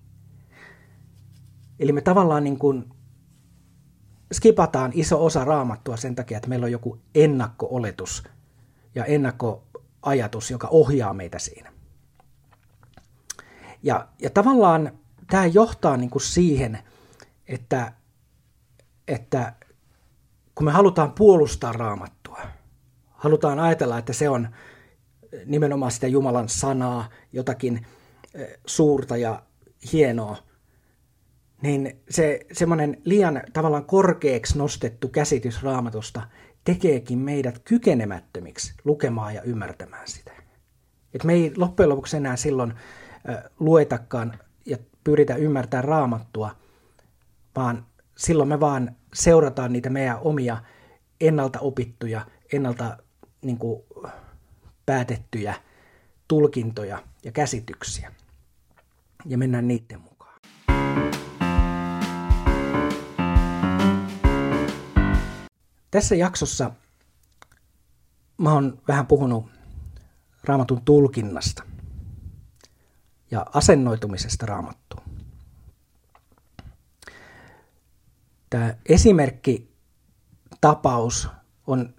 Eli 1.78 1.92
me 1.92 2.00
tavallaan 2.00 2.44
niin 2.44 2.58
kuin 2.58 2.84
skipataan 4.32 4.92
iso 4.94 5.24
osa 5.24 5.44
raamattua 5.44 5.96
sen 5.96 6.14
takia, 6.14 6.36
että 6.36 6.48
meillä 6.48 6.64
on 6.64 6.72
joku 6.72 6.98
ennakko-oletus 7.14 8.24
ja 8.94 9.04
ennakkoajatus, 9.04 10.50
joka 10.50 10.68
ohjaa 10.68 11.14
meitä 11.14 11.38
siinä. 11.38 11.72
Ja, 13.82 14.08
ja 14.22 14.30
tavallaan 14.30 14.92
tämä 15.30 15.46
johtaa 15.46 15.96
niin 15.96 16.10
kuin 16.10 16.22
siihen, 16.22 16.78
että, 17.46 17.92
että 19.08 19.52
kun 20.54 20.64
me 20.64 20.72
halutaan 20.72 21.12
puolustaa 21.12 21.72
raamattua, 21.72 22.40
halutaan 23.10 23.58
ajatella, 23.58 23.98
että 23.98 24.12
se 24.12 24.28
on 24.28 24.48
nimenomaan 25.46 25.92
sitä 25.92 26.06
Jumalan 26.06 26.48
sanaa, 26.48 27.08
jotakin 27.32 27.86
eh, 28.34 28.58
suurta 28.66 29.16
ja 29.16 29.42
hienoa, 29.92 30.36
niin 31.62 32.00
se 32.10 32.40
semmoinen 32.52 33.00
liian 33.04 33.42
tavallaan 33.52 33.84
korkeaksi 33.84 34.58
nostettu 34.58 35.08
käsitys 35.08 35.62
raamatusta 35.62 36.22
tekeekin 36.64 37.18
meidät 37.18 37.58
kykenemättömiksi 37.58 38.74
lukemaan 38.84 39.34
ja 39.34 39.42
ymmärtämään 39.42 40.08
sitä. 40.08 40.32
Et 41.14 41.24
me 41.24 41.32
ei 41.32 41.52
loppujen 41.56 41.88
lopuksi 41.88 42.16
enää 42.16 42.36
silloin 42.36 42.74
ö, 43.28 43.50
luetakaan 43.60 44.38
pyritä 45.04 45.34
ymmärtämään 45.34 45.84
raamattua, 45.84 46.56
vaan 47.56 47.86
silloin 48.16 48.48
me 48.48 48.60
vaan 48.60 48.96
seurataan 49.14 49.72
niitä 49.72 49.90
meidän 49.90 50.18
omia 50.20 50.56
ennalta 51.20 51.60
opittuja, 51.60 52.26
ennalta 52.52 52.96
niin 53.42 53.58
kuin, 53.58 53.82
päätettyjä 54.86 55.54
tulkintoja 56.28 57.02
ja 57.24 57.32
käsityksiä. 57.32 58.12
Ja 59.26 59.38
mennään 59.38 59.68
niiden 59.68 60.00
mukaan. 60.00 60.40
Tässä 65.90 66.14
jaksossa 66.14 66.70
mä 68.38 68.52
oon 68.52 68.82
vähän 68.88 69.06
puhunut 69.06 69.46
raamatun 70.44 70.82
tulkinnasta 70.84 71.67
ja 73.30 73.46
asennoitumisesta 73.54 74.46
raamattuun. 74.46 75.02
Tämä 78.50 78.74
esimerkki 78.86 79.72
tapaus 80.60 81.28
on 81.66 81.94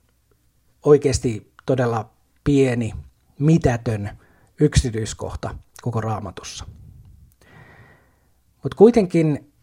oikeasti 0.86 1.54
todella 1.65 2.10
pieni, 2.44 2.94
mitätön 3.39 4.18
yksityiskohta 4.60 5.56
koko 5.82 6.02
raamatussa. 6.02 6.65
Mutta 8.63 8.76
kuitenkin 8.78 9.54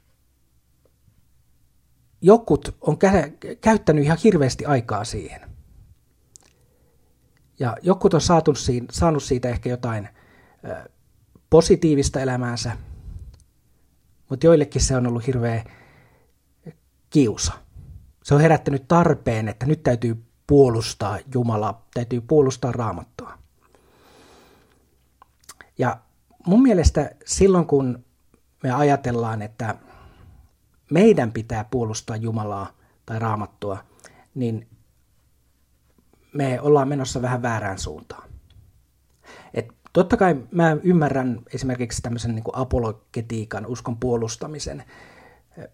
jokut 2.21 2.77
on 2.81 2.95
kä- 2.95 3.57
käyttänyt 3.61 4.05
ihan 4.05 4.19
hirveästi 4.25 4.67
aikaa 4.67 5.05
siihen. 5.05 5.51
Ja 7.59 7.77
jokut 7.83 8.15
on 8.15 8.21
saatu 8.21 8.53
saanut 8.91 9.23
siitä 9.23 9.49
ehkä 9.49 9.69
jotain 9.69 10.09
ö, 10.65 10.91
positiivista 11.51 12.21
elämäänsä, 12.21 12.77
mutta 14.31 14.47
joillekin 14.47 14.83
se 14.83 14.97
on 14.97 15.07
ollut 15.07 15.27
hirveä 15.27 15.65
kiusa. 17.11 17.53
Se 18.23 18.35
on 18.35 18.41
herättänyt 18.41 18.89
tarpeen, 18.89 19.49
että 19.49 19.67
nyt 19.67 19.83
täytyy 19.83 20.25
puolustaa 20.47 21.19
Jumalaa, 21.35 21.87
täytyy 21.95 22.21
puolustaa 22.21 22.73
raamattua. 22.73 23.39
Ja 25.79 26.01
mun 26.47 26.63
mielestä 26.63 27.11
silloin, 27.27 27.67
kun 27.67 28.05
me 28.63 28.71
ajatellaan, 28.71 29.43
että 29.43 29.75
meidän 30.91 31.33
pitää 31.33 31.65
puolustaa 31.65 32.17
Jumalaa 32.17 32.73
tai 33.07 33.19
raamattua, 33.19 33.79
niin 34.35 34.69
me 36.33 36.61
ollaan 36.61 36.89
menossa 36.89 37.23
vähän 37.23 37.43
väärään 37.43 37.79
suuntaan. 37.79 38.36
Totta 39.97 40.17
kai 40.17 40.37
mä 40.51 40.77
ymmärrän 40.83 41.41
esimerkiksi 41.55 42.03
tämmöisen 42.03 42.35
niin 42.35 42.45
apologetiikan, 42.53 43.67
uskon 43.67 43.97
puolustamisen 43.97 44.85
eh, 45.59 45.69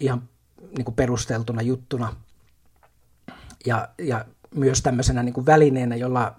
ihan 0.00 0.28
niin 0.76 0.84
kuin 0.84 0.94
perusteltuna 0.94 1.62
juttuna 1.62 2.16
ja, 3.66 3.88
ja 3.98 4.24
myös 4.54 4.82
tämmöisenä 4.82 5.22
niin 5.22 5.32
kuin 5.32 5.46
välineenä, 5.46 5.96
jolla 5.96 6.34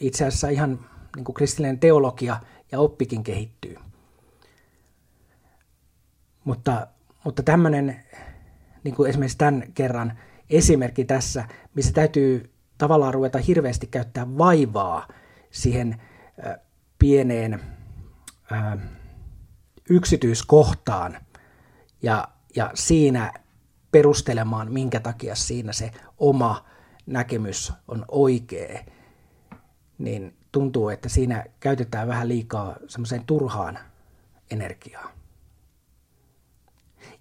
itse 0.00 0.26
asiassa 0.26 0.48
ihan 0.48 0.86
niin 1.16 1.24
kuin 1.24 1.34
kristillinen 1.34 1.78
teologia 1.78 2.40
ja 2.72 2.80
oppikin 2.80 3.22
kehittyy. 3.22 3.76
Mutta 6.44 6.86
mutta 7.24 7.42
tämmöinen, 7.42 8.02
niin 8.84 8.94
kuin 8.94 9.10
esimerkiksi 9.10 9.38
tämän 9.38 9.64
kerran 9.74 10.18
esimerkki 10.50 11.04
tässä, 11.04 11.48
missä 11.74 11.92
täytyy 11.92 12.50
tavallaan 12.78 13.14
ruveta 13.14 13.38
hirveästi 13.38 13.86
käyttää 13.86 14.38
vaivaa 14.38 15.08
siihen 15.50 16.02
pieneen 16.98 17.60
yksityiskohtaan 19.90 21.18
ja, 22.02 22.28
ja 22.56 22.70
siinä 22.74 23.32
perustelemaan, 23.92 24.72
minkä 24.72 25.00
takia 25.00 25.34
siinä 25.34 25.72
se 25.72 25.90
oma 26.18 26.64
näkemys 27.06 27.72
on 27.88 28.04
oikea, 28.08 28.84
niin 29.98 30.36
tuntuu, 30.52 30.88
että 30.88 31.08
siinä 31.08 31.44
käytetään 31.60 32.08
vähän 32.08 32.28
liikaa 32.28 32.76
semmoiseen 32.88 33.24
turhaan 33.26 33.78
energiaa. 34.50 35.12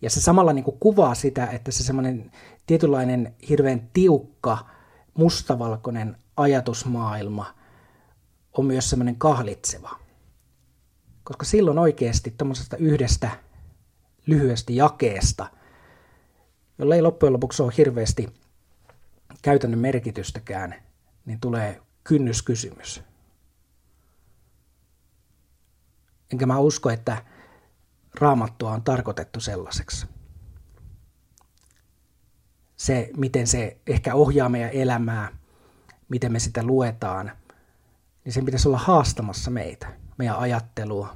Ja 0.01 0.09
se 0.09 0.21
samalla 0.21 0.53
niin 0.53 0.63
kuin 0.63 0.77
kuvaa 0.79 1.15
sitä, 1.15 1.47
että 1.47 1.71
se 1.71 1.83
semmoinen 1.83 2.31
tietynlainen 2.67 3.35
hirveän 3.49 3.89
tiukka, 3.93 4.65
mustavalkoinen 5.13 6.17
ajatusmaailma 6.37 7.60
on 8.57 8.65
myös 8.65 8.89
semmoinen 8.89 9.15
kahlitseva. 9.15 9.99
Koska 11.23 11.45
silloin 11.45 11.77
oikeasti 11.77 12.33
tuommoisesta 12.37 12.77
yhdestä 12.77 13.31
lyhyestä 14.25 14.73
jakeesta, 14.73 15.47
jolla 16.77 16.95
ei 16.95 17.01
loppujen 17.01 17.33
lopuksi 17.33 17.63
ole 17.63 17.73
hirveästi 17.77 18.33
käytännön 19.41 19.79
merkitystäkään, 19.79 20.75
niin 21.25 21.39
tulee 21.39 21.81
kynnyskysymys. 22.03 23.01
Enkä 26.31 26.45
mä 26.45 26.59
usko, 26.59 26.89
että 26.89 27.25
raamattua 28.19 28.71
on 28.71 28.83
tarkoitettu 28.83 29.39
sellaiseksi. 29.39 30.07
Se, 32.75 33.09
miten 33.17 33.47
se 33.47 33.77
ehkä 33.87 34.15
ohjaa 34.15 34.49
meidän 34.49 34.69
elämää, 34.73 35.37
miten 36.09 36.31
me 36.31 36.39
sitä 36.39 36.63
luetaan, 36.63 37.31
niin 38.25 38.33
sen 38.33 38.45
pitäisi 38.45 38.67
olla 38.67 38.77
haastamassa 38.77 39.51
meitä, 39.51 39.87
meidän 40.17 40.37
ajattelua, 40.37 41.15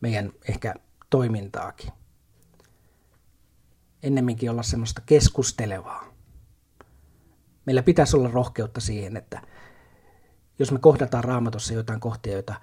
meidän 0.00 0.32
ehkä 0.48 0.74
toimintaakin. 1.10 1.92
Ennemminkin 4.02 4.50
olla 4.50 4.62
semmoista 4.62 5.02
keskustelevaa. 5.06 6.04
Meillä 7.66 7.82
pitäisi 7.82 8.16
olla 8.16 8.28
rohkeutta 8.28 8.80
siihen, 8.80 9.16
että 9.16 9.42
jos 10.58 10.72
me 10.72 10.78
kohdataan 10.78 11.24
raamatussa 11.24 11.74
jotain 11.74 12.00
kohtia, 12.00 12.32
joita, 12.32 12.54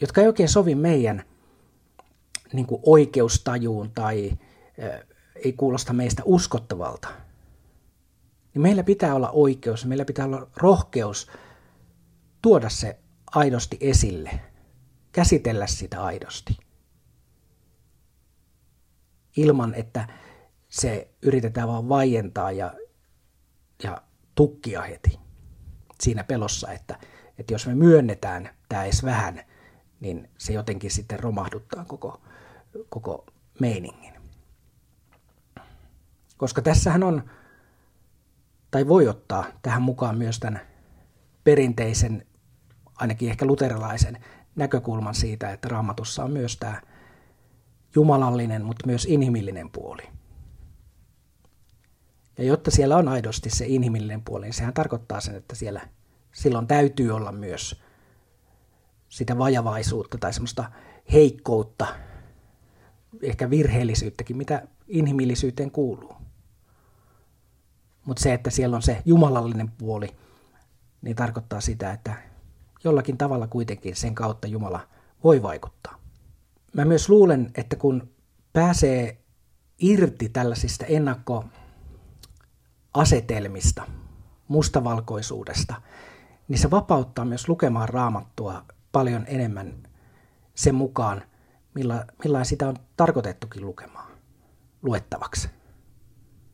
jotka 0.00 0.20
ei 0.20 0.26
oikein 0.26 0.48
sovi 0.48 0.74
meidän 0.74 1.24
niin 2.52 2.66
kuin 2.66 2.82
oikeustajuun 2.86 3.90
tai 3.90 4.38
ei 5.44 5.52
kuulosta 5.52 5.92
meistä 5.92 6.22
uskottavalta, 6.24 7.08
niin 8.54 8.62
meillä 8.62 8.82
pitää 8.82 9.14
olla 9.14 9.30
oikeus, 9.30 9.86
meillä 9.86 10.04
pitää 10.04 10.26
olla 10.26 10.46
rohkeus 10.56 11.30
tuoda 12.42 12.68
se 12.68 12.98
aidosti 13.34 13.76
esille, 13.80 14.40
käsitellä 15.12 15.66
sitä 15.66 16.04
aidosti. 16.04 16.56
Ilman, 19.36 19.74
että 19.74 20.08
se 20.68 21.10
yritetään 21.22 21.68
vaan 21.68 21.88
vaientaa 21.88 22.52
ja, 22.52 22.74
ja 23.82 24.02
tukkia 24.34 24.82
heti 24.82 25.18
siinä 26.02 26.24
pelossa, 26.24 26.72
että, 26.72 26.98
että 27.38 27.54
jos 27.54 27.66
me 27.66 27.74
myönnetään 27.74 28.50
tämä 28.68 28.84
edes 28.84 29.04
vähän, 29.04 29.40
niin 30.00 30.30
se 30.38 30.52
jotenkin 30.52 30.90
sitten 30.90 31.20
romahduttaa 31.20 31.84
koko, 31.84 32.20
koko 32.88 33.26
meiningin. 33.60 34.12
Koska 36.36 36.62
tässähän 36.62 37.02
on, 37.02 37.30
tai 38.70 38.88
voi 38.88 39.08
ottaa 39.08 39.44
tähän 39.62 39.82
mukaan 39.82 40.18
myös 40.18 40.40
tämän 40.40 40.60
perinteisen, 41.44 42.26
ainakin 42.94 43.30
ehkä 43.30 43.46
luterilaisen 43.46 44.24
näkökulman 44.56 45.14
siitä, 45.14 45.52
että 45.52 45.68
raamatussa 45.68 46.24
on 46.24 46.30
myös 46.30 46.56
tämä 46.56 46.82
jumalallinen, 47.94 48.64
mutta 48.64 48.86
myös 48.86 49.04
inhimillinen 49.04 49.70
puoli. 49.70 50.02
Ja 52.38 52.44
jotta 52.44 52.70
siellä 52.70 52.96
on 52.96 53.08
aidosti 53.08 53.50
se 53.50 53.66
inhimillinen 53.66 54.22
puoli, 54.22 54.44
niin 54.44 54.54
sehän 54.54 54.74
tarkoittaa 54.74 55.20
sen, 55.20 55.34
että 55.34 55.54
siellä 55.54 55.88
silloin 56.32 56.66
täytyy 56.66 57.10
olla 57.10 57.32
myös 57.32 57.82
sitä 59.08 59.38
vajavaisuutta 59.38 60.18
tai 60.18 60.32
semmoista 60.32 60.64
heikkoutta, 61.12 61.86
ehkä 63.22 63.50
virheellisyyttäkin, 63.50 64.36
mitä 64.36 64.68
inhimillisyyteen 64.88 65.70
kuuluu. 65.70 66.14
Mutta 68.04 68.22
se, 68.22 68.34
että 68.34 68.50
siellä 68.50 68.76
on 68.76 68.82
se 68.82 69.02
jumalallinen 69.04 69.70
puoli, 69.70 70.08
niin 71.02 71.16
tarkoittaa 71.16 71.60
sitä, 71.60 71.92
että 71.92 72.31
jollakin 72.84 73.18
tavalla 73.18 73.46
kuitenkin 73.46 73.96
sen 73.96 74.14
kautta 74.14 74.46
Jumala 74.46 74.80
voi 75.24 75.42
vaikuttaa. 75.42 75.98
Mä 76.74 76.84
myös 76.84 77.08
luulen, 77.08 77.50
että 77.54 77.76
kun 77.76 78.10
pääsee 78.52 79.18
irti 79.78 80.28
tällaisista 80.28 80.86
ennakkoasetelmista, 80.86 83.82
mustavalkoisuudesta, 84.48 85.74
niin 86.48 86.58
se 86.58 86.70
vapauttaa 86.70 87.24
myös 87.24 87.48
lukemaan 87.48 87.88
raamattua 87.88 88.64
paljon 88.92 89.24
enemmän 89.26 89.82
sen 90.54 90.74
mukaan, 90.74 91.22
millä, 91.74 92.06
millä 92.24 92.44
sitä 92.44 92.68
on 92.68 92.76
tarkoitettukin 92.96 93.66
lukemaan, 93.66 94.12
luettavaksi. 94.82 95.48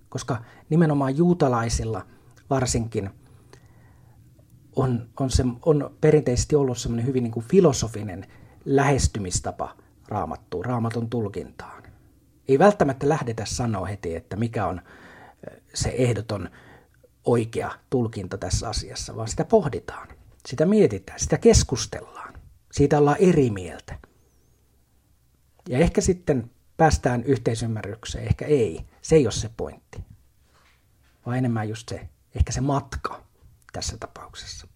Koska 0.09 0.43
nimenomaan 0.71 1.17
juutalaisilla 1.17 2.07
varsinkin 2.51 3.11
on, 4.77 5.09
on, 5.21 5.31
se, 5.31 5.45
on 5.63 5.97
perinteisesti 6.01 6.57
ollut 6.57 6.79
semmoinen 6.79 7.07
hyvin 7.07 7.23
niin 7.23 7.33
kuin 7.33 7.47
filosofinen 7.47 8.27
lähestymistapa 8.65 9.77
raamattuun, 10.09 10.65
raamatun 10.65 11.11
tulkintaan. 11.11 11.83
Ei 12.49 12.59
välttämättä 12.59 13.09
lähdetä 13.09 13.45
sanoa 13.45 13.87
heti, 13.87 14.17
että 14.17 14.37
mikä 14.37 14.67
on 14.67 14.81
se 15.75 15.95
ehdoton 15.99 16.51
oikea 17.25 17.71
tulkinta 17.91 18.39
tässä 18.39 18.69
asiassa, 18.69 19.17
vaan 19.17 19.29
sitä 19.29 19.45
pohditaan, 19.45 20.09
sitä 20.47 20.67
mietitään, 20.67 21.21
sitä 21.21 21.39
keskustellaan, 21.39 22.35
siitä 22.73 22.99
ollaan 22.99 23.17
eri 23.21 23.51
mieltä. 23.51 23.99
Ja 25.69 25.79
ehkä 25.79 26.01
sitten 26.01 26.51
päästään 26.77 27.25
yhteisymmärrykseen, 27.25 28.27
ehkä 28.27 28.45
ei. 28.45 28.85
Se 29.03 29.17
ei 29.17 29.27
ole 29.27 29.33
se 29.33 29.51
pointti. 29.57 30.05
Vaan 31.27 31.39
enemmän 31.39 31.69
just 31.69 31.89
se, 31.89 32.09
ehkä 32.35 32.53
se 32.53 32.61
matka 32.61 33.28
tässä 33.73 33.97
tapauksessa. 34.01 34.67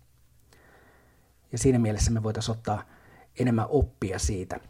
Ja 1.52 1.58
siinä 1.58 1.78
mielessä 1.78 2.10
me 2.10 2.22
voitaisiin 2.22 2.56
ottaa 2.56 2.84
enemmän 3.38 3.66
oppia 3.68 4.18
siitä 4.18 4.60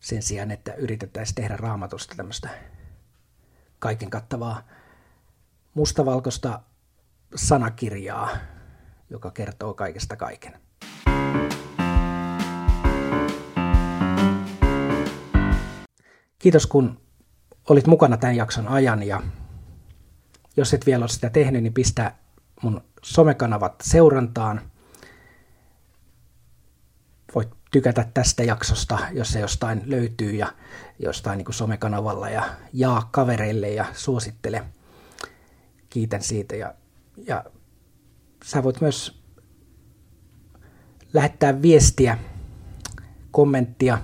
sen 0.00 0.22
sijaan, 0.22 0.50
että 0.50 0.74
yritettäisiin 0.74 1.34
tehdä 1.34 1.56
raamatusta 1.56 2.14
tämmöistä 2.16 2.48
kaiken 3.78 4.10
kattavaa 4.10 4.62
mustavalkoista 5.74 6.60
sanakirjaa, 7.34 8.30
joka 9.10 9.30
kertoo 9.30 9.74
kaikesta 9.74 10.16
kaiken. 10.16 10.60
Kiitos 16.38 16.66
kun 16.66 17.00
olit 17.68 17.86
mukana 17.86 18.16
tämän 18.16 18.36
jakson 18.36 18.68
ajan 18.68 19.02
ja 19.02 19.22
jos 20.56 20.74
et 20.74 20.86
vielä 20.86 21.02
ole 21.02 21.08
sitä 21.08 21.30
tehnyt, 21.30 21.62
niin 21.62 21.74
pistä 21.74 22.14
mun 22.62 22.84
somekanavat 23.02 23.74
seurantaan. 23.82 24.60
Voit 27.34 27.48
tykätä 27.70 28.08
tästä 28.14 28.42
jaksosta, 28.42 28.98
jos 29.12 29.32
se 29.32 29.40
jostain 29.40 29.82
löytyy 29.86 30.32
ja 30.32 30.52
jostain 30.98 31.38
niin 31.38 31.44
kuin 31.44 31.54
somekanavalla 31.54 32.28
ja 32.28 32.44
jaa 32.72 33.08
kavereille 33.10 33.70
ja 33.70 33.86
suosittele. 33.92 34.64
Kiitän 35.90 36.22
siitä 36.22 36.56
ja, 36.56 36.74
ja 37.26 37.44
sä 38.44 38.62
voit 38.62 38.80
myös 38.80 39.22
lähettää 41.12 41.62
viestiä, 41.62 42.18
kommenttia, 43.30 43.98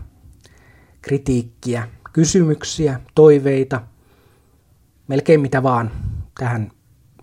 kritiikkiä, 1.03 1.89
kysymyksiä, 2.13 3.01
toiveita, 3.15 3.83
melkein 5.09 5.41
mitä 5.41 5.63
vaan 5.63 5.91
tähän 6.39 6.71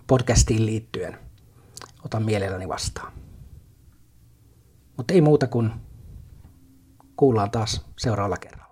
podcastiin 0.06 0.66
liittyen. 0.66 1.18
Otan 2.04 2.22
mielelläni 2.22 2.68
vastaan. 2.68 3.12
Mutta 4.96 5.14
ei 5.14 5.20
muuta 5.20 5.46
kuin 5.46 5.70
kuullaan 7.16 7.50
taas 7.50 7.86
seuraavalla 7.98 8.36
kerralla. 8.36 8.65